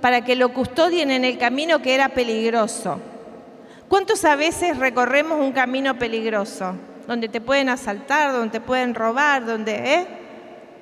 para 0.00 0.24
que 0.24 0.34
lo 0.34 0.52
custodien 0.52 1.12
en 1.12 1.24
el 1.24 1.38
camino 1.38 1.80
que 1.80 1.94
era 1.94 2.08
peligroso. 2.08 2.98
¿Cuántos 3.94 4.24
a 4.24 4.34
veces 4.34 4.76
recorremos 4.76 5.38
un 5.38 5.52
camino 5.52 5.96
peligroso? 5.96 6.74
Donde 7.06 7.28
te 7.28 7.40
pueden 7.40 7.68
asaltar, 7.68 8.32
donde 8.32 8.50
te 8.50 8.60
pueden 8.60 8.92
robar, 8.92 9.46
donde, 9.46 9.72
¿eh? 9.72 10.06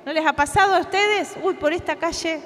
¿No 0.03 0.11
les 0.11 0.25
ha 0.25 0.33
pasado 0.33 0.73
a 0.73 0.79
ustedes? 0.79 1.35
Uy, 1.43 1.53
por 1.53 1.73
esta 1.73 1.95
calle, 1.95 2.39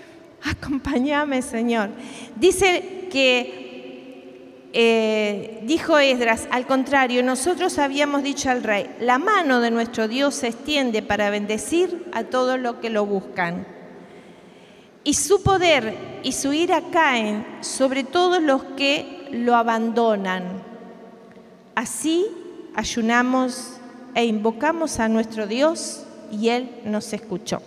acompáñame, 0.44 1.42
Señor. 1.42 1.90
Dice 2.36 3.08
que, 3.10 4.68
eh, 4.72 5.58
dijo 5.64 5.98
Esdras, 5.98 6.46
al 6.52 6.68
contrario, 6.68 7.24
nosotros 7.24 7.80
habíamos 7.80 8.22
dicho 8.22 8.48
al 8.48 8.62
rey, 8.62 8.94
la 9.00 9.18
mano 9.18 9.58
de 9.58 9.72
nuestro 9.72 10.06
Dios 10.06 10.36
se 10.36 10.46
extiende 10.46 11.02
para 11.02 11.30
bendecir 11.30 12.06
a 12.12 12.22
todos 12.22 12.60
los 12.60 12.76
que 12.76 12.90
lo 12.90 13.06
buscan. 13.06 13.66
Y 15.02 15.14
su 15.14 15.42
poder 15.42 16.20
y 16.22 16.30
su 16.30 16.52
ira 16.52 16.80
caen 16.92 17.44
sobre 17.60 18.04
todos 18.04 18.40
los 18.40 18.62
que 18.76 19.21
lo 19.32 19.56
abandonan. 19.56 20.62
Así 21.74 22.26
ayunamos 22.74 23.78
e 24.14 24.24
invocamos 24.24 25.00
a 25.00 25.08
nuestro 25.08 25.46
Dios 25.46 26.04
y 26.30 26.50
Él 26.50 26.70
nos 26.84 27.12
escuchó. 27.12 27.62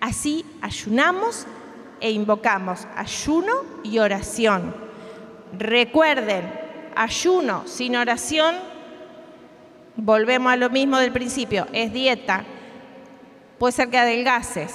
Así 0.00 0.44
ayunamos 0.62 1.46
e 2.00 2.10
invocamos 2.10 2.86
ayuno 2.96 3.52
y 3.82 3.98
oración. 3.98 4.74
Recuerden, 5.58 6.44
ayuno 6.94 7.66
sin 7.66 7.96
oración, 7.96 8.54
volvemos 9.96 10.52
a 10.52 10.56
lo 10.56 10.70
mismo 10.70 10.98
del 10.98 11.12
principio, 11.12 11.66
es 11.72 11.92
dieta. 11.92 12.44
Puede 13.58 13.72
ser 13.72 13.88
que 13.88 13.98
adelgaces 13.98 14.72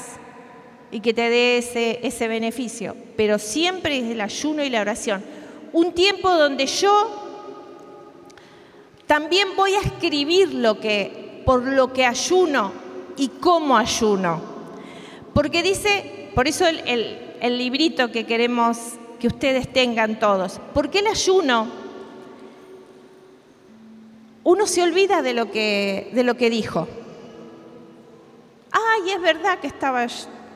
y 0.89 0.99
que 1.01 1.13
te 1.13 1.29
dé 1.29 1.57
ese, 1.59 1.99
ese 2.05 2.27
beneficio, 2.27 2.95
pero 3.15 3.37
siempre 3.37 3.99
es 3.99 4.05
el 4.05 4.21
ayuno 4.21 4.63
y 4.63 4.69
la 4.69 4.81
oración 4.81 5.23
un 5.73 5.93
tiempo 5.93 6.29
donde 6.29 6.65
yo 6.67 7.21
también 9.07 9.55
voy 9.55 9.73
a 9.73 9.81
escribir 9.81 10.53
lo 10.53 10.79
que, 10.79 11.41
por 11.45 11.63
lo 11.63 11.91
que 11.91 12.05
ayuno 12.05 12.71
y 13.17 13.27
cómo 13.27 13.77
ayuno. 13.77 14.41
Porque 15.33 15.61
dice, 15.61 16.31
por 16.33 16.47
eso 16.47 16.65
el, 16.65 17.57
librito 17.57 18.11
que 18.11 18.25
queremos 18.25 18.77
que 19.19 19.27
ustedes 19.27 19.71
tengan 19.71 20.19
todos, 20.19 20.59
porque 20.73 20.99
el 20.99 21.07
ayuno, 21.07 21.67
uno 24.43 24.65
se 24.65 24.81
olvida 24.81 25.21
de 25.21 25.33
lo 25.33 25.51
que, 25.51 26.09
de 26.13 26.23
lo 26.23 26.35
que 26.35 26.49
dijo. 26.49 26.87
Ay, 28.71 29.11
es 29.11 29.21
verdad 29.21 29.59
que 29.59 29.67
estaba 29.67 30.07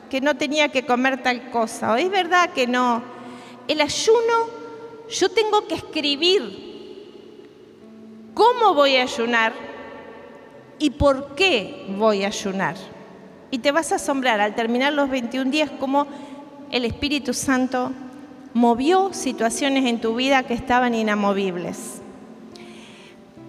que 0.08 0.20
no 0.20 0.36
tenía 0.36 0.70
que 0.70 0.86
comer 0.86 1.22
tal 1.22 1.50
cosa, 1.50 1.92
o 1.92 1.96
es 1.96 2.10
verdad 2.10 2.50
que 2.54 2.66
no. 2.66 3.02
El 3.68 3.80
ayuno 3.80 4.55
yo 5.08 5.28
tengo 5.28 5.66
que 5.66 5.74
escribir 5.74 6.66
cómo 8.34 8.74
voy 8.74 8.96
a 8.96 9.02
ayunar 9.02 9.52
y 10.78 10.90
por 10.90 11.34
qué 11.34 11.86
voy 11.96 12.24
a 12.24 12.28
ayunar. 12.28 12.76
Y 13.50 13.58
te 13.58 13.72
vas 13.72 13.92
a 13.92 13.96
asombrar 13.96 14.40
al 14.40 14.54
terminar 14.54 14.92
los 14.92 15.08
21 15.08 15.50
días 15.50 15.70
cómo 15.78 16.06
el 16.70 16.84
Espíritu 16.84 17.32
Santo 17.32 17.92
movió 18.52 19.12
situaciones 19.12 19.84
en 19.86 20.00
tu 20.00 20.14
vida 20.16 20.42
que 20.42 20.54
estaban 20.54 20.94
inamovibles. 20.94 22.00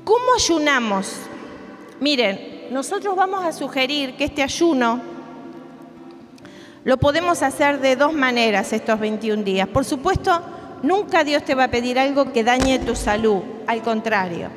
¿Cómo 0.04 0.26
ayunamos? 0.36 1.14
Miren, 2.00 2.68
nosotros 2.72 3.16
vamos 3.16 3.44
a 3.44 3.52
sugerir 3.52 4.16
que 4.16 4.26
este 4.26 4.44
ayuno 4.44 5.02
lo 6.84 6.98
podemos 6.98 7.44
hacer 7.44 7.82
de 7.82 7.96
dos 7.96 8.14
maneras 8.14 8.72
estos 8.72 9.00
21 9.00 9.44
días. 9.44 9.68
Por 9.68 9.84
supuesto, 9.84 10.42
Nunca 10.84 11.24
Dios 11.24 11.44
te 11.44 11.56
va 11.56 11.66
a 11.66 11.72
pedir 11.72 11.98
algo 11.98 12.32
que 12.32 12.44
dañe 12.44 12.80
tu 12.80 12.96
salud, 12.96 13.42
al 13.66 13.82
contrario. 13.82 14.50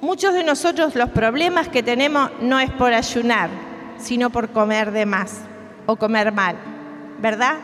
Muchos 0.00 0.34
de 0.34 0.44
nosotros 0.44 0.94
los 0.94 1.10
problemas 1.10 1.68
que 1.68 1.82
tenemos 1.82 2.30
no 2.40 2.60
es 2.60 2.70
por 2.70 2.92
ayunar, 2.92 3.50
sino 3.98 4.30
por 4.30 4.50
comer 4.50 4.92
de 4.92 5.06
más 5.06 5.40
o 5.86 5.96
comer 5.96 6.32
mal, 6.32 6.56
¿verdad? 7.18 7.56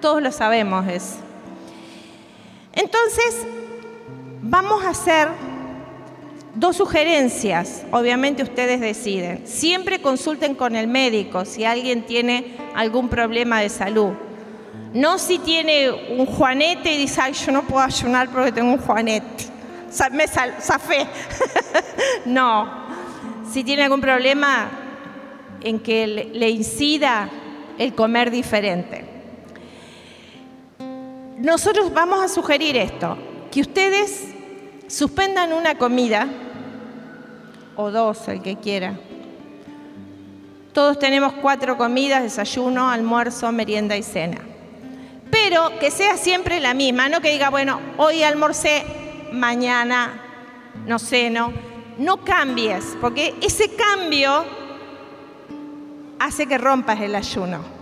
Todos 0.00 0.22
lo 0.22 0.32
sabemos 0.32 0.86
eso. 0.88 1.16
Entonces, 2.72 3.46
vamos 4.42 4.84
a 4.84 4.90
hacer 4.90 5.28
dos 6.54 6.76
sugerencias, 6.76 7.84
obviamente 7.90 8.42
ustedes 8.42 8.80
deciden. 8.80 9.46
Siempre 9.46 10.00
consulten 10.00 10.54
con 10.54 10.76
el 10.76 10.88
médico 10.88 11.44
si 11.44 11.64
alguien 11.64 12.02
tiene 12.02 12.56
algún 12.74 13.08
problema 13.08 13.60
de 13.60 13.68
salud. 13.68 14.12
No 14.92 15.18
si 15.18 15.38
tiene 15.38 15.90
un 15.90 16.26
juanete 16.26 16.92
y 16.92 16.98
dice, 16.98 17.20
ay, 17.20 17.32
yo 17.34 17.52
no 17.52 17.62
puedo 17.62 17.84
ayunar 17.84 18.28
porque 18.30 18.52
tengo 18.52 18.72
un 18.72 18.78
juanete. 18.78 19.44
Me 20.12 20.26
zafé. 20.26 21.06
no. 22.24 22.86
si 23.50 23.64
tiene 23.64 23.84
algún 23.84 24.00
problema 24.00 24.70
en 25.60 25.80
que 25.80 26.06
le 26.06 26.50
incida 26.50 27.28
el 27.78 27.94
comer 27.94 28.30
diferente. 28.30 29.04
Nosotros 31.38 31.92
vamos 31.92 32.20
a 32.22 32.28
sugerir 32.28 32.76
esto, 32.76 33.16
que 33.50 33.60
ustedes 33.60 34.24
suspendan 34.88 35.52
una 35.52 35.76
comida, 35.76 36.26
o 37.76 37.92
dos, 37.92 38.26
el 38.26 38.42
que 38.42 38.56
quiera. 38.56 38.98
Todos 40.72 40.98
tenemos 40.98 41.32
cuatro 41.34 41.76
comidas, 41.76 42.24
desayuno, 42.24 42.90
almuerzo, 42.90 43.52
merienda 43.52 43.96
y 43.96 44.02
cena. 44.02 44.38
Pero 45.30 45.78
que 45.78 45.90
sea 45.90 46.16
siempre 46.16 46.60
la 46.60 46.74
misma, 46.74 47.08
no 47.08 47.20
que 47.20 47.30
diga, 47.30 47.50
bueno, 47.50 47.80
hoy 47.96 48.22
almorcé, 48.22 48.84
mañana 49.32 50.22
no 50.86 50.98
ceno. 50.98 51.52
No 51.98 52.24
cambies, 52.24 52.96
porque 53.00 53.34
ese 53.40 53.74
cambio 53.74 54.44
hace 56.20 56.46
que 56.46 56.56
rompas 56.56 57.00
el 57.00 57.14
ayuno. 57.14 57.78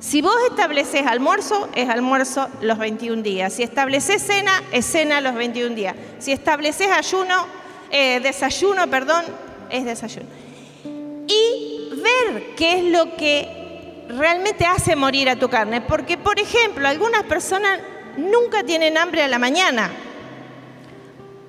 Si 0.00 0.22
vos 0.22 0.36
estableces 0.48 1.04
almuerzo, 1.06 1.68
es 1.74 1.88
almuerzo 1.88 2.48
los 2.60 2.78
21 2.78 3.22
días. 3.22 3.52
Si 3.52 3.64
estableces 3.64 4.22
cena, 4.22 4.62
es 4.70 4.86
cena 4.86 5.20
los 5.20 5.34
21 5.34 5.74
días. 5.74 5.96
Si 6.20 6.30
estableces 6.30 6.88
ayuno, 6.88 7.46
eh, 7.90 8.20
desayuno, 8.20 8.86
perdón, 8.86 9.24
es 9.70 9.84
desayuno. 9.84 10.28
Y 11.26 11.90
ver 12.00 12.54
qué 12.54 12.78
es 12.78 12.84
lo 12.84 13.16
que 13.16 13.57
realmente 14.08 14.64
hace 14.64 14.96
morir 14.96 15.28
a 15.28 15.36
tu 15.36 15.48
carne. 15.48 15.80
Porque, 15.80 16.16
por 16.16 16.38
ejemplo, 16.38 16.88
algunas 16.88 17.22
personas 17.24 17.80
nunca 18.16 18.64
tienen 18.64 18.98
hambre 18.98 19.22
a 19.22 19.28
la 19.28 19.38
mañana 19.38 19.90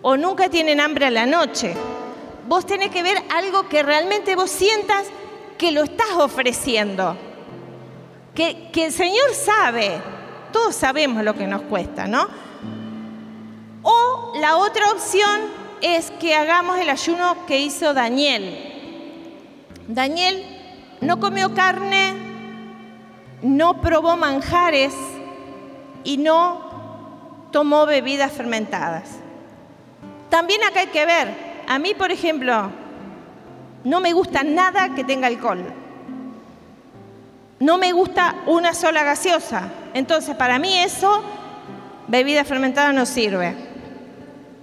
o 0.01 0.15
nunca 0.17 0.49
tienen 0.49 0.79
hambre 0.79 1.07
a 1.07 1.11
la 1.11 1.25
noche. 1.25 1.73
Vos 2.47 2.65
tenés 2.65 2.89
que 2.89 3.03
ver 3.03 3.17
algo 3.33 3.67
que 3.67 3.83
realmente 3.83 4.35
vos 4.35 4.49
sientas 4.49 5.07
que 5.57 5.71
lo 5.71 5.83
estás 5.83 6.11
ofreciendo. 6.17 7.15
Que, 8.33 8.69
que 8.71 8.85
el 8.85 8.93
Señor 8.93 9.33
sabe, 9.33 9.99
todos 10.51 10.75
sabemos 10.75 11.23
lo 11.23 11.33
que 11.35 11.47
nos 11.47 11.63
cuesta, 11.63 12.07
¿no? 12.07 12.27
O 13.81 14.33
la 14.39 14.57
otra 14.57 14.91
opción 14.91 15.41
es 15.81 16.11
que 16.11 16.35
hagamos 16.35 16.79
el 16.79 16.89
ayuno 16.89 17.45
que 17.45 17.59
hizo 17.59 17.93
Daniel. 17.93 18.65
Daniel 19.87 20.43
no 21.01 21.19
comió 21.19 21.53
carne, 21.53 22.28
no 23.41 23.81
probó 23.81 24.17
manjares 24.17 24.93
y 26.03 26.17
no 26.17 27.47
tomó 27.51 27.85
bebidas 27.85 28.31
fermentadas. 28.31 29.09
También 30.29 30.63
acá 30.63 30.81
hay 30.81 30.87
que 30.87 31.05
ver, 31.05 31.33
a 31.67 31.79
mí 31.79 31.93
por 31.93 32.11
ejemplo, 32.11 32.71
no 33.83 33.99
me 33.99 34.13
gusta 34.13 34.43
nada 34.43 34.93
que 34.93 35.03
tenga 35.03 35.27
alcohol. 35.27 35.65
No 37.59 37.77
me 37.77 37.91
gusta 37.91 38.35
una 38.45 38.73
sola 38.73 39.03
gaseosa. 39.03 39.69
Entonces, 39.93 40.35
para 40.35 40.59
mí 40.59 40.77
eso, 40.77 41.21
bebida 42.07 42.45
fermentada 42.45 42.93
no 42.93 43.05
sirve. 43.05 43.53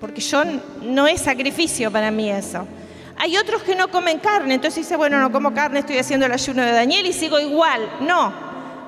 Porque 0.01 0.21
yo 0.21 0.43
no 0.83 1.07
es 1.07 1.21
sacrificio 1.23 1.91
para 1.91 2.11
mí 2.11 2.31
eso. 2.31 2.67
Hay 3.19 3.37
otros 3.37 3.63
que 3.63 3.75
no 3.75 3.89
comen 3.89 4.19
carne, 4.19 4.55
entonces 4.55 4.85
dice, 4.85 4.97
bueno, 4.97 5.19
no 5.19 5.33
como 5.33 5.55
carne, 5.55 5.81
estoy 5.81 5.99
haciendo 5.99 6.27
el 6.27 6.33
ayuno 6.33 6.63
de 6.63 6.73
Daniel 6.73 7.07
y 7.07 7.13
sigo 7.13 7.41
igual. 7.41 7.81
No, 8.01 8.33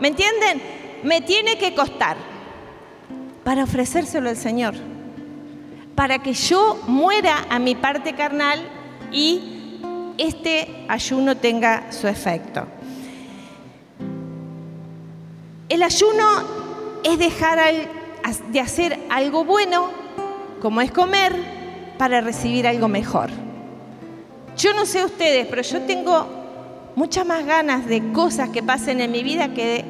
¿me 0.00 0.08
entienden? 0.08 0.62
Me 1.02 1.20
tiene 1.20 1.58
que 1.58 1.74
costar 1.74 2.16
para 3.44 3.64
ofrecérselo 3.64 4.28
al 4.28 4.36
Señor, 4.36 4.74
para 5.94 6.18
que 6.18 6.32
yo 6.32 6.78
muera 6.86 7.46
a 7.48 7.58
mi 7.58 7.74
parte 7.74 8.14
carnal 8.14 8.60
y 9.12 9.80
este 10.18 10.84
ayuno 10.88 11.36
tenga 11.36 11.92
su 11.92 12.08
efecto. 12.08 12.66
El 15.68 15.82
ayuno 15.82 16.24
es 17.04 17.18
dejar 17.18 17.58
de 18.50 18.60
hacer 18.60 18.98
algo 19.10 19.44
bueno, 19.44 19.90
como 20.60 20.80
es 20.80 20.90
comer, 20.90 21.34
para 21.98 22.20
recibir 22.20 22.66
algo 22.66 22.88
mejor. 22.88 23.30
Yo 24.56 24.72
no 24.74 24.86
sé 24.86 25.04
ustedes, 25.04 25.46
pero 25.46 25.62
yo 25.62 25.82
tengo 25.82 26.37
muchas 26.98 27.24
más 27.24 27.46
ganas 27.46 27.86
de 27.86 28.12
cosas 28.12 28.48
que 28.50 28.60
pasen 28.60 29.00
en 29.00 29.12
mi 29.12 29.22
vida 29.22 29.54
que 29.54 29.84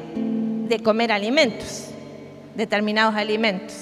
de, 0.67 0.79
comer 0.83 1.11
alimentos, 1.11 1.87
determinados 2.55 3.15
alimentos. 3.15 3.75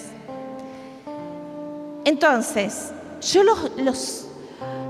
Entonces, 2.06 2.94
yo 3.34 3.44
los 3.44 4.24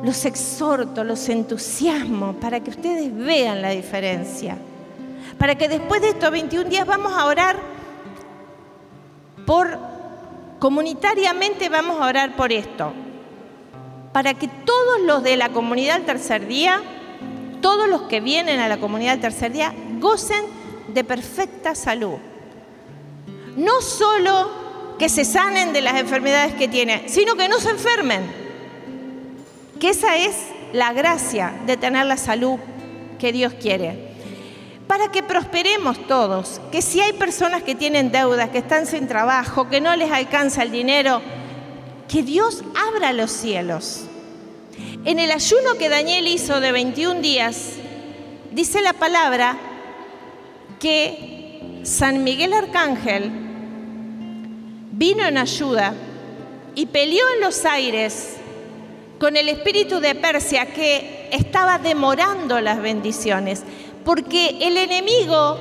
los 0.04 0.26
exhorto, 0.26 1.04
los 1.04 1.28
entusiasmo 1.28 2.34
para 2.34 2.60
que 2.60 2.70
ustedes 2.70 3.16
vean 3.18 3.64
la 3.64 3.72
diferencia. 3.72 4.56
Para 5.40 5.56
que 5.56 5.68
después 5.68 6.02
de 6.02 6.10
estos 6.10 6.30
21 6.30 6.70
días 6.70 6.86
vamos 6.86 7.14
a 7.14 7.26
orar 7.26 7.58
por, 9.48 9.80
comunitariamente 10.60 11.70
vamos 11.70 12.00
a 12.00 12.06
orar 12.06 12.36
por 12.36 12.52
esto. 12.52 12.94
Para 14.14 14.36
que 14.36 14.48
todos 14.48 15.02
los 15.08 15.24
de 15.24 15.36
la 15.36 15.50
comunidad 15.50 15.96
del 15.96 16.06
tercer 16.06 16.46
día, 16.46 16.80
todos 17.62 17.90
los 17.90 18.04
que 18.04 18.20
vienen 18.20 18.60
a 18.60 18.68
la 18.68 18.78
comunidad 18.78 19.14
del 19.14 19.22
tercer 19.22 19.52
día, 19.52 19.74
gocen 20.00 20.44
de 20.88 21.04
perfecta 21.04 21.76
salud. 21.76 22.18
No 23.56 23.82
solo 23.82 24.50
que 25.00 25.10
se 25.10 25.26
sanen 25.26 25.74
de 25.74 25.82
las 25.82 26.00
enfermedades 26.00 26.54
que 26.56 26.68
tienen, 26.68 27.08
sino 27.08 27.36
que 27.36 27.50
no 27.50 27.60
se 27.60 27.70
enfermen 27.70 28.48
que 29.80 29.90
esa 29.90 30.18
es 30.18 30.36
la 30.74 30.92
gracia 30.94 31.54
de 31.66 31.78
tener 31.78 32.06
la 32.06 32.18
salud 32.18 32.60
que 33.20 33.32
Dios 33.32 33.54
quiere. 33.54 34.08
Para 34.88 35.12
que 35.12 35.22
prosperemos 35.22 36.08
todos, 36.08 36.62
que 36.72 36.82
si 36.82 37.02
hay 37.02 37.14
personas 37.14 37.62
que 37.62 37.76
tienen 37.76 38.12
deudas, 38.12 38.50
que 38.50 38.60
están 38.60 38.86
sin 38.86 39.08
trabajo, 39.08 39.70
que 39.70 39.82
no 39.82 39.96
les 39.96 40.12
alcanza 40.12 40.64
el 40.64 40.72
dinero, 40.72 41.22
que 42.08 42.24
Dios 42.24 42.64
abra 42.90 43.12
los 43.14 43.32
cielos. 43.32 44.07
En 45.06 45.20
el 45.20 45.32
ayuno 45.32 45.76
que 45.78 45.90
Daniel 45.90 46.28
hizo 46.28 46.60
de 46.60 46.72
21 46.72 47.22
días, 47.22 47.74
dice 48.52 48.82
la 48.82 48.94
palabra 48.94 49.58
que 50.80 51.80
San 51.84 52.24
Miguel 52.24 52.54
Arcángel 52.54 53.32
vino 54.92 55.26
en 55.26 55.38
ayuda 55.38 55.94
y 56.76 56.88
peleó 56.88 57.24
en 57.36 57.42
los 57.42 57.66
aires 57.66 58.36
con 59.20 59.38
el 59.38 59.50
espíritu 59.50 60.00
de 60.00 60.16
Persia 60.16 60.74
que 60.74 61.30
estaba 61.32 61.80
demorando 61.80 62.60
las 62.62 62.82
bendiciones, 62.82 63.64
porque 64.04 64.58
el 64.62 64.78
enemigo 64.78 65.58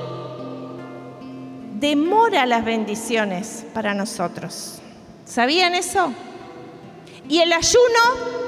demora 1.79 2.45
las 2.45 2.65
bendiciones 2.65 3.65
para 3.73 3.93
nosotros. 3.93 4.79
¿Sabían 5.25 5.75
eso? 5.75 6.11
Y 7.29 7.39
el 7.39 7.51
ayuno 7.51 8.46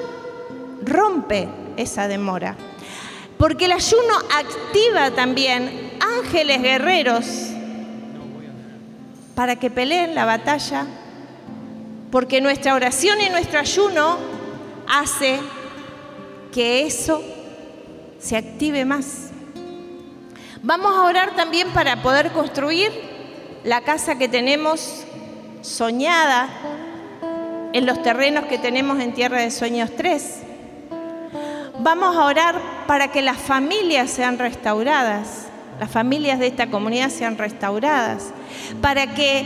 rompe 0.89 1.47
esa 1.77 2.07
demora, 2.07 2.55
porque 3.37 3.65
el 3.65 3.71
ayuno 3.71 4.13
activa 4.35 5.11
también 5.11 5.91
ángeles 5.99 6.61
guerreros 6.61 7.25
para 9.35 9.55
que 9.55 9.69
peleen 9.69 10.15
la 10.15 10.25
batalla, 10.25 10.85
porque 12.11 12.41
nuestra 12.41 12.73
oración 12.73 13.21
y 13.21 13.29
nuestro 13.29 13.59
ayuno 13.59 14.17
hace 14.87 15.39
que 16.51 16.85
eso 16.85 17.23
se 18.19 18.35
active 18.35 18.83
más. 18.83 19.29
Vamos 20.61 20.93
a 20.93 21.03
orar 21.03 21.35
también 21.35 21.69
para 21.69 22.01
poder 22.01 22.31
construir 22.31 22.91
la 23.63 23.81
casa 23.81 24.17
que 24.17 24.27
tenemos 24.27 25.05
soñada 25.61 26.49
en 27.71 27.85
los 27.85 28.01
terrenos 28.03 28.45
que 28.45 28.57
tenemos 28.57 28.99
en 28.99 29.13
Tierra 29.13 29.39
de 29.39 29.51
Sueños 29.51 29.91
3. 29.95 30.48
Vamos 31.81 32.13
a 32.17 32.25
orar 32.25 32.61
para 32.87 33.09
que 33.09 33.21
las 33.21 33.37
familias 33.37 34.11
sean 34.11 34.37
restauradas, 34.37 35.47
las 35.79 35.89
familias 35.89 36.37
de 36.37 36.47
esta 36.47 36.69
comunidad 36.69 37.09
sean 37.09 37.37
restauradas, 37.37 38.31
para 38.81 39.13
que 39.13 39.45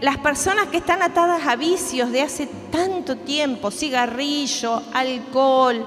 las 0.00 0.18
personas 0.18 0.66
que 0.66 0.78
están 0.78 1.00
atadas 1.00 1.46
a 1.46 1.54
vicios 1.54 2.10
de 2.10 2.22
hace 2.22 2.48
tanto 2.72 3.16
tiempo, 3.16 3.70
cigarrillo, 3.70 4.82
alcohol, 4.92 5.86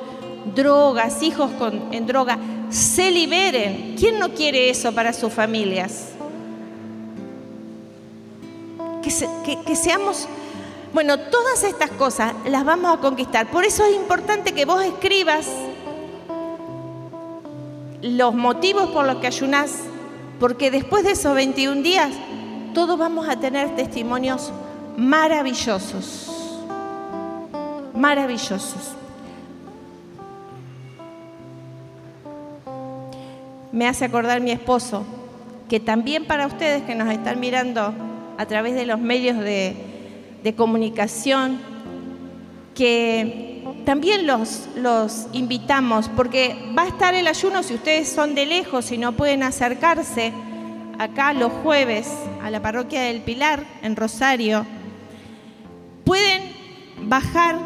drogas, 0.55 1.22
hijos 1.22 1.51
con, 1.51 1.93
en 1.93 2.07
droga, 2.07 2.38
se 2.70 3.11
liberen. 3.11 3.95
¿Quién 3.99 4.20
no 4.20 4.30
quiere 4.30 4.70
eso 4.70 4.93
para 4.93 5.11
sus 5.11 5.34
familias? 5.34 6.13
Que, 9.03 9.57
que 9.65 9.76
seamos, 9.76 10.30
bueno, 10.98 11.20
todas 11.20 11.64
estas 11.64 11.91
cosas 11.91 12.34
las 12.48 12.66
vamos 12.66 12.98
a 12.98 13.00
conquistar. 13.00 13.52
Por 13.52 13.64
eso 13.66 13.86
es 13.86 13.95
importante 13.95 14.54
que 14.54 14.66
vos 14.66 14.84
escribas 14.84 15.48
los 18.02 18.34
motivos 18.34 18.89
por 18.89 19.06
los 19.06 19.18
que 19.18 19.28
ayunás, 19.28 19.76
porque 20.39 20.72
después 20.72 21.04
de 21.04 21.12
esos 21.12 21.36
21 21.36 21.84
días 21.84 22.10
todos 22.74 22.98
vamos 22.98 23.30
a 23.30 23.39
tener 23.39 23.76
testimonios 23.76 24.52
maravillosos, 24.98 26.32
maravillosos. 27.93 28.95
me 33.72 33.88
hace 33.88 34.06
acordar 34.06 34.41
mi 34.41 34.50
esposo, 34.50 35.06
que 35.70 35.80
también 35.80 36.26
para 36.26 36.48
ustedes 36.48 36.82
que 36.82 36.95
nos 36.95 37.14
están 37.14 37.39
mirando 37.39 37.93
a 38.39 38.45
través 38.48 38.74
de 38.74 38.88
los 38.88 39.00
medios 39.00 39.38
de, 39.38 39.86
de 40.48 40.56
comunicación, 40.56 41.60
que 42.74 43.66
también 43.86 44.26
los, 44.26 44.70
los 44.78 45.28
invitamos, 45.34 46.08
porque 46.08 46.56
va 46.78 46.84
a 46.84 46.88
estar 46.88 47.14
el 47.16 47.28
ayuno 47.28 47.64
si 47.64 47.74
ustedes 47.74 48.08
son 48.08 48.34
de 48.34 48.45
lejos 48.45 48.93
y 48.93 48.98
no 48.98 49.12
pueden 49.12 49.43
acercarse 49.43 50.32
acá 50.98 51.34
los 51.34 51.52
jueves 51.64 52.08
a 52.41 52.50
la 52.50 52.62
parroquia 52.62 53.02
del 53.02 53.24
Pilar 53.24 53.66
en 53.82 53.98
Rosario. 53.98 54.66
Pueden 56.06 56.43
bajar, 57.02 57.60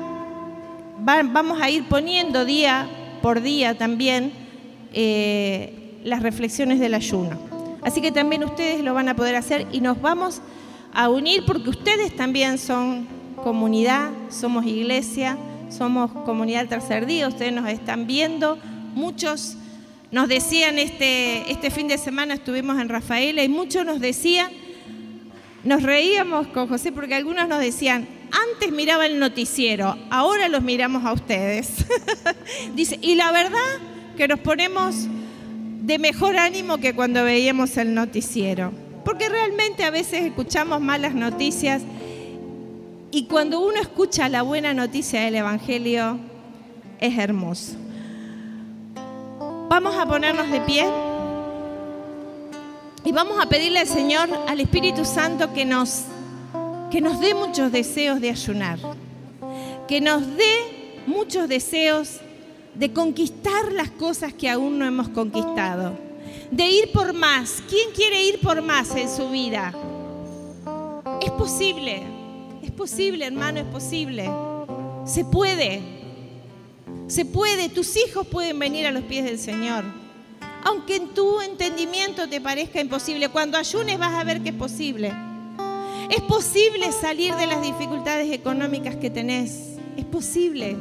vamos 0.98 1.62
a 1.62 1.70
ir 1.70 1.88
poniendo 1.88 2.46
día 2.46 2.88
por 3.22 3.42
día 3.42 3.78
también 3.78 4.34
eh, 4.92 6.00
las 6.04 6.24
reflexiones 6.24 6.80
del 6.80 6.96
ayuno. 6.96 7.38
Así 7.84 8.02
que 8.02 8.12
también 8.12 8.44
ustedes 8.44 8.84
lo 8.84 8.96
van 8.96 9.08
a 9.08 9.16
poder 9.16 9.36
hacer 9.36 9.68
y 9.72 9.82
nos 9.82 10.02
vamos 10.02 10.42
a 10.94 11.10
unir 11.10 11.44
porque 11.46 11.70
ustedes 11.70 12.16
también 12.16 12.58
son 12.58 13.08
comunidad, 13.44 14.12
somos 14.30 14.66
iglesia, 14.66 15.38
somos 15.70 16.12
comunidad 16.12 16.68
tercer 16.68 17.06
día, 17.06 17.28
ustedes 17.28 17.54
nos 17.54 17.68
están 17.70 18.08
viendo, 18.08 18.58
muchos 18.94 19.58
nos 20.12 20.28
decían 20.28 20.78
este, 20.78 21.50
este 21.50 21.72
fin 21.72 21.88
de 21.88 21.98
semana 21.98 22.34
estuvimos 22.34 22.80
en 22.80 22.90
Rafaela 22.90 23.44
y 23.44 23.50
muchos 23.50 23.86
nos 23.86 24.00
decían, 24.00 24.52
nos 25.64 25.84
reíamos 25.84 26.48
con 26.48 26.68
José 26.68 26.92
porque 26.92 27.16
algunos 27.16 27.48
nos 27.48 27.60
decían, 27.60 28.08
antes 28.32 28.72
miraba 28.72 29.06
el 29.06 29.20
noticiero, 29.20 29.98
ahora 30.10 30.50
los 30.50 30.62
miramos 30.62 31.06
a 31.06 31.14
ustedes. 31.14 31.86
Dice, 32.76 33.00
y 33.02 33.16
la 33.16 33.32
verdad 33.32 33.60
que 34.18 34.28
nos 34.28 34.40
ponemos 34.40 35.08
de 35.82 35.98
mejor 35.98 36.38
ánimo 36.38 36.78
que 36.78 36.94
cuando 36.94 37.24
veíamos 37.24 37.78
el 37.78 37.94
noticiero. 37.94 38.72
Porque 39.12 39.28
realmente 39.28 39.84
a 39.84 39.92
veces 39.92 40.24
escuchamos 40.24 40.80
malas 40.80 41.14
noticias 41.14 41.82
y 43.12 43.26
cuando 43.26 43.60
uno 43.60 43.76
escucha 43.82 44.30
la 44.30 44.42
buena 44.42 44.74
noticia 44.74 45.20
del 45.20 45.36
Evangelio 45.36 46.18
es 46.98 47.18
hermoso. 47.18 47.74
Vamos 49.68 49.98
a 49.98 50.06
ponernos 50.06 50.50
de 50.50 50.62
pie 50.62 50.86
y 53.04 53.12
vamos 53.12 53.38
a 53.38 53.50
pedirle 53.50 53.80
al 53.80 53.88
Señor, 53.88 54.30
al 54.48 54.62
Espíritu 54.62 55.04
Santo, 55.04 55.52
que 55.52 55.66
nos, 55.66 56.04
que 56.90 57.02
nos 57.02 57.20
dé 57.20 57.34
muchos 57.34 57.70
deseos 57.70 58.22
de 58.22 58.30
ayunar, 58.30 58.80
que 59.90 60.00
nos 60.00 60.26
dé 60.38 61.04
muchos 61.06 61.50
deseos 61.50 62.22
de 62.76 62.94
conquistar 62.94 63.74
las 63.74 63.92
cosas 63.92 64.34
que 64.34 64.50
aún 64.50 64.80
no 64.80 64.86
hemos 64.86 65.10
conquistado 65.10 66.11
de 66.52 66.70
ir 66.70 66.92
por 66.92 67.14
más. 67.14 67.64
¿Quién 67.68 67.92
quiere 67.96 68.24
ir 68.26 68.40
por 68.40 68.62
más 68.62 68.94
en 68.96 69.10
su 69.10 69.30
vida? 69.30 69.74
Es 71.22 71.32
posible, 71.32 72.04
es 72.62 72.72
posible, 72.72 73.26
hermano, 73.26 73.60
es 73.60 73.66
posible. 73.66 74.30
Se 75.06 75.26
puede, 75.26 75.82
se 77.08 77.26
puede. 77.26 77.70
Tus 77.70 77.96
hijos 77.98 78.28
pueden 78.28 78.60
venir 78.60 78.86
a 78.86 78.92
los 78.92 79.04
pies 79.04 79.24
del 79.24 79.40
Señor. 79.40 79.84
Aunque 80.64 80.98
en 80.98 81.10
tu 81.10 81.42
entendimiento 81.42 82.30
te 82.30 82.40
parezca 82.40 82.80
imposible, 82.80 83.30
cuando 83.30 83.58
ayunes 83.58 83.98
vas 83.98 84.14
a 84.14 84.24
ver 84.24 84.42
que 84.42 84.50
es 84.50 84.56
posible. 84.56 85.12
Es 86.10 86.22
posible 86.22 86.92
salir 86.92 87.34
de 87.36 87.48
las 87.48 87.62
dificultades 87.62 88.32
económicas 88.32 88.96
que 88.98 89.10
tenés. 89.10 89.78
Es 89.98 90.06
posible. 90.06 90.76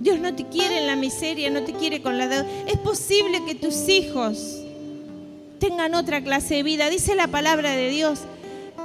Dios 0.00 0.18
no 0.18 0.34
te 0.34 0.48
quiere 0.48 0.80
en 0.80 0.88
la 0.88 0.96
miseria, 0.96 1.48
no 1.48 1.62
te 1.62 1.72
quiere 1.74 2.02
con 2.02 2.18
la 2.18 2.26
deuda. 2.26 2.46
Es 2.66 2.76
posible 2.78 3.44
que 3.46 3.54
tus 3.54 3.88
hijos 3.88 4.62
tengan 5.62 5.94
otra 5.94 6.20
clase 6.20 6.56
de 6.56 6.62
vida. 6.64 6.90
Dice 6.90 7.14
la 7.14 7.28
palabra 7.28 7.70
de 7.70 7.88
Dios 7.88 8.22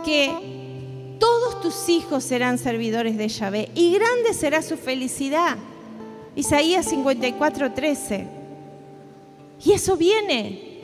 que 0.06 1.18
todos 1.20 1.60
tus 1.60 1.90
hijos 1.90 2.24
serán 2.24 2.60
servidores 2.60 3.18
de 3.18 3.28
Yahvé 3.28 3.72
y 3.74 3.94
grande 3.94 4.32
será 4.36 4.62
su 4.62 4.78
felicidad. 4.78 5.58
Isaías 6.36 6.86
54, 6.86 7.74
13. 7.74 8.28
Y 9.66 9.72
eso 9.72 9.98
viene 9.98 10.84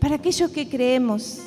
para 0.00 0.16
aquellos 0.16 0.50
que 0.50 0.68
creemos, 0.68 1.38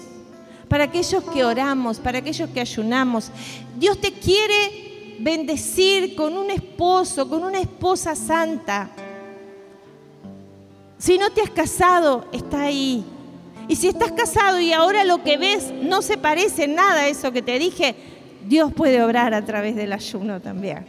para 0.68 0.86
aquellos 0.86 1.24
que 1.26 1.46
oramos, 1.46 2.00
para 2.00 2.18
aquellos 2.18 2.50
que 2.50 2.62
ayunamos. 2.62 3.30
Dios 3.78 4.02
te 4.02 4.12
quiere 4.14 5.18
bendecir 5.20 6.16
con 6.16 6.36
un 6.36 6.50
esposo, 6.50 7.30
con 7.30 7.44
una 7.44 7.60
esposa 7.60 8.16
santa. 8.16 8.90
Si 10.98 11.20
no 11.20 11.30
te 11.30 11.42
has 11.42 11.52
casado, 11.52 12.26
está 12.32 12.62
ahí. 12.62 13.06
Y 13.68 13.76
si 13.76 13.88
estás 13.88 14.11
casado 14.11 14.59
y 14.59 14.74
ahora 14.74 15.03
lo 15.03 15.24
que 15.24 15.38
ves 15.38 15.74
no 15.82 16.01
se 16.01 16.18
parece 16.18 16.68
nada 16.68 17.01
a 17.01 17.07
eso 17.07 17.32
que 17.32 17.41
te 17.41 17.57
dije, 17.57 17.95
Dios 18.45 18.72
puede 18.72 19.01
obrar 19.03 19.34
a 19.34 19.43
través 19.43 19.76
del 19.76 19.91
ayuno 19.91 20.39
también. 20.39 20.86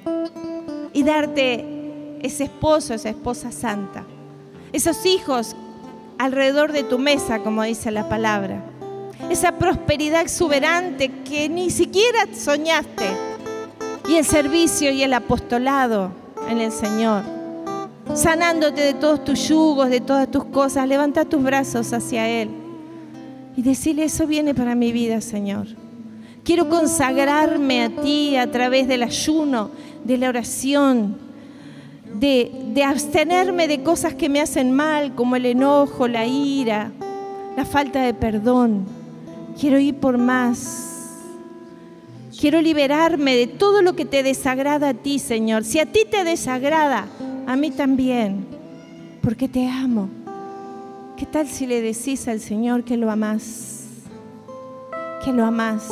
Y 0.92 1.02
darte 1.02 1.64
ese 2.22 2.44
esposo, 2.44 2.92
esa 2.94 3.08
esposa 3.08 3.50
santa. 3.50 4.04
Esos 4.72 5.06
hijos 5.06 5.56
alrededor 6.18 6.72
de 6.72 6.82
tu 6.82 6.98
mesa, 6.98 7.38
como 7.38 7.62
dice 7.62 7.90
la 7.90 8.08
palabra. 8.08 8.62
Esa 9.30 9.52
prosperidad 9.52 10.20
exuberante 10.20 11.10
que 11.24 11.48
ni 11.48 11.70
siquiera 11.70 12.26
soñaste. 12.34 13.08
Y 14.06 14.16
el 14.16 14.24
servicio 14.24 14.90
y 14.90 15.02
el 15.02 15.14
apostolado 15.14 16.10
en 16.48 16.60
el 16.60 16.72
Señor. 16.72 17.22
Sanándote 18.14 18.82
de 18.82 18.94
todos 18.94 19.24
tus 19.24 19.48
yugos, 19.48 19.88
de 19.88 20.00
todas 20.00 20.30
tus 20.30 20.44
cosas. 20.44 20.86
Levanta 20.86 21.24
tus 21.24 21.42
brazos 21.42 21.92
hacia 21.92 22.28
Él 22.28 22.65
y 23.56 23.62
decirle, 23.62 24.04
eso 24.04 24.26
viene 24.26 24.54
para 24.54 24.74
mi 24.74 24.92
vida, 24.92 25.20
Señor. 25.20 25.66
Quiero 26.44 26.68
consagrarme 26.68 27.82
a 27.82 27.88
ti 27.88 28.36
a 28.36 28.50
través 28.50 28.86
del 28.86 29.02
ayuno, 29.02 29.70
de 30.04 30.18
la 30.18 30.28
oración, 30.28 31.16
de, 32.14 32.52
de, 32.72 32.84
abstenerme 32.84 33.66
de 33.66 33.82
cosas 33.82 34.14
que 34.14 34.28
me 34.28 34.40
hacen 34.40 34.70
mal, 34.72 35.14
como 35.14 35.36
el 35.36 35.46
enojo, 35.46 36.06
la 36.06 36.26
ira, 36.26 36.92
la 37.56 37.64
falta 37.64 38.02
de 38.02 38.14
perdón. 38.14 38.84
Quiero 39.58 39.78
ir 39.78 39.96
por 39.96 40.18
más. 40.18 40.86
Quiero 42.38 42.60
liberarme 42.60 43.34
de 43.34 43.46
todo 43.46 43.80
lo 43.80 43.96
que 43.96 44.04
te 44.04 44.22
desagrada 44.22 44.90
a 44.90 44.94
ti, 44.94 45.18
Señor. 45.18 45.64
Si 45.64 45.78
a 45.78 45.86
ti 45.86 46.00
te 46.08 46.22
desagrada, 46.22 47.08
a 47.46 47.56
mí 47.56 47.70
también, 47.70 48.46
porque 49.22 49.48
te 49.48 49.66
amo. 49.66 50.10
¿Qué 51.16 51.24
tal 51.24 51.46
si 51.46 51.66
le 51.66 51.80
decís 51.80 52.28
al 52.28 52.40
Señor 52.40 52.84
que 52.84 52.98
lo 52.98 53.10
amás? 53.10 53.86
Que 55.24 55.32
lo 55.32 55.46
amás, 55.46 55.88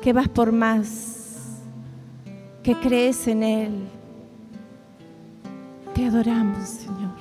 que 0.00 0.14
vas 0.14 0.28
por 0.28 0.50
más, 0.50 1.60
que 2.62 2.74
crees 2.80 3.28
en 3.28 3.42
Él. 3.42 3.88
Te 5.94 6.06
adoramos, 6.06 6.66
Señor. 6.66 7.13